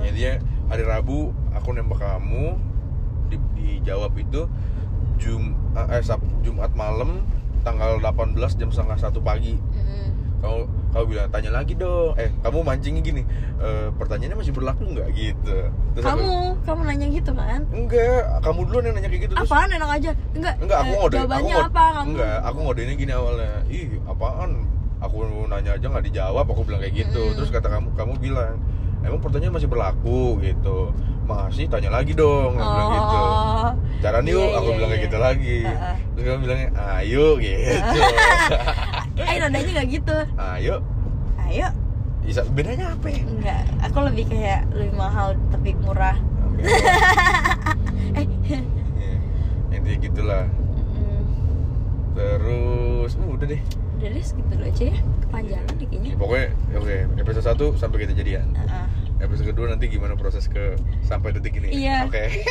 ya 0.04 0.12
dia 0.12 0.32
hari 0.68 0.84
Rabu 0.84 1.20
aku 1.52 1.70
nembak 1.72 2.00
kamu. 2.00 2.58
Di, 3.26 3.38
dijawab 3.56 4.14
itu 4.16 4.46
Jum 5.16 5.56
eh 5.74 6.02
Sab- 6.02 6.26
Jumat 6.42 6.74
malam 6.74 7.24
tanggal 7.62 7.98
18 7.98 8.36
jam 8.54 8.70
setengah 8.70 9.00
satu 9.00 9.20
pagi. 9.20 9.56
Mm-mm. 9.56 10.12
kamu 10.44 10.60
kamu 10.92 11.06
bilang 11.08 11.28
tanya 11.32 11.52
lagi 11.54 11.74
dong. 11.74 12.14
Eh 12.14 12.28
kamu 12.38 12.62
mancingnya 12.62 13.00
gini 13.00 13.24
"Eh, 13.58 13.88
pertanyaannya 13.96 14.38
masih 14.38 14.52
berlaku 14.52 14.84
nggak? 14.86 15.08
Gitu. 15.10 15.56
Terus 15.96 16.04
aku, 16.04 16.20
kamu 16.20 16.36
kamu 16.62 16.82
nanya 16.84 17.08
gitu 17.10 17.32
kan? 17.32 17.62
Enggak 17.72 18.22
kamu 18.44 18.60
duluan 18.68 18.84
yang 18.84 18.96
nanya 19.00 19.08
kayak 19.08 19.24
gitu. 19.24 19.34
Terus 19.34 19.48
apaan? 19.48 19.70
Enak 19.72 19.90
aja. 19.90 20.12
Enggak 20.36 20.54
enggak 20.60 20.78
aku 20.78 20.92
eh, 20.92 20.98
ngode 21.00 21.08
aku 21.08 21.18
jawabannya 21.18 21.54
ngode- 21.56 21.70
apa 21.72 21.84
kamu? 21.88 22.08
enggak 22.12 22.38
aku 22.44 22.58
ngodenya 22.60 22.94
gini 22.94 23.12
awalnya. 23.16 23.54
Ih 23.72 23.88
apaan? 24.04 24.50
Aku 25.00 25.16
nanya 25.48 25.72
aja 25.74 25.86
nggak 25.88 26.06
dijawab. 26.06 26.46
Aku 26.46 26.62
bilang 26.62 26.82
kayak 26.84 26.96
gitu. 27.00 27.24
Mm. 27.24 27.34
terus 27.34 27.50
kata 27.50 27.68
kamu 27.72 27.88
kamu 27.96 28.14
bilang 28.20 28.56
emang 29.04 29.20
pertanyaan 29.22 29.54
masih 29.54 29.70
berlaku? 29.70 30.40
gitu. 30.42 30.92
Masih 31.24 31.72
tanya 31.72 31.88
lagi 31.88 32.12
dong 32.12 32.60
aku 32.60 32.68
bilang 32.68 32.92
gitu. 32.92 33.20
Oh 33.24 33.70
Jalan 34.04 34.24
yuk, 34.28 34.44
Iya, 34.44 34.58
aku 34.60 34.68
iya, 34.68 34.76
bilang 34.76 34.90
kayak 34.92 35.00
iya. 35.00 35.08
gitu 35.08 35.18
lagi. 35.24 35.60
Heeh. 35.64 35.96
Terus 36.12 36.24
kamu 36.28 36.40
bilangnya, 36.44 36.68
ayo 37.00 37.26
gitu. 37.40 38.00
Eh 39.32 39.38
nadanya 39.40 39.72
nggak 39.80 39.88
gitu. 39.94 40.18
Ayo, 40.36 40.76
ayo. 41.48 41.68
Bisa 42.24 42.42
bedanya 42.52 42.96
apa 42.96 43.08
ya? 43.08 43.22
enggak 43.24 43.62
aku 43.84 43.98
lebih 44.08 44.26
kayak 44.32 44.62
lebih 44.76 44.96
mahal 44.96 45.36
tapi 45.52 45.76
murah. 45.80 46.18
Oke. 46.52 46.64
eh. 48.20 48.28
Ya, 49.72 49.80
Intinya 49.80 49.98
gitulah. 50.00 50.44
Mm, 50.96 51.24
Terus, 52.16 53.12
uh, 53.16 53.28
udah 53.32 53.48
deh 53.48 53.62
udah 54.04 54.20
deh 54.20 54.26
skip 54.28 54.44
dulu 54.52 54.68
aja 54.68 54.84
ya 54.92 54.98
kepanjangan 55.24 55.76
yeah. 55.80 56.04
ya, 56.04 56.16
pokoknya 56.20 56.48
oke 56.76 56.84
okay. 56.84 57.00
episode 57.24 57.46
satu 57.48 57.66
sampai 57.80 57.98
kita 58.04 58.14
jadian 58.20 58.52
uh 58.52 58.68
-uh. 58.68 58.88
episode 59.24 59.48
kedua 59.56 59.72
nanti 59.72 59.88
gimana 59.88 60.20
proses 60.20 60.52
ke 60.52 60.76
sampai 61.08 61.32
detik 61.32 61.56
ini 61.64 61.72
iya 61.72 62.04
oke 62.04 62.12
okay. 62.12 62.44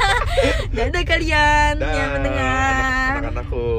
dadah 0.76 1.04
kalian 1.08 1.80
da 1.80 1.88
yang 1.96 2.10
mendengar 2.20 3.24
anak-anakku 3.24 3.72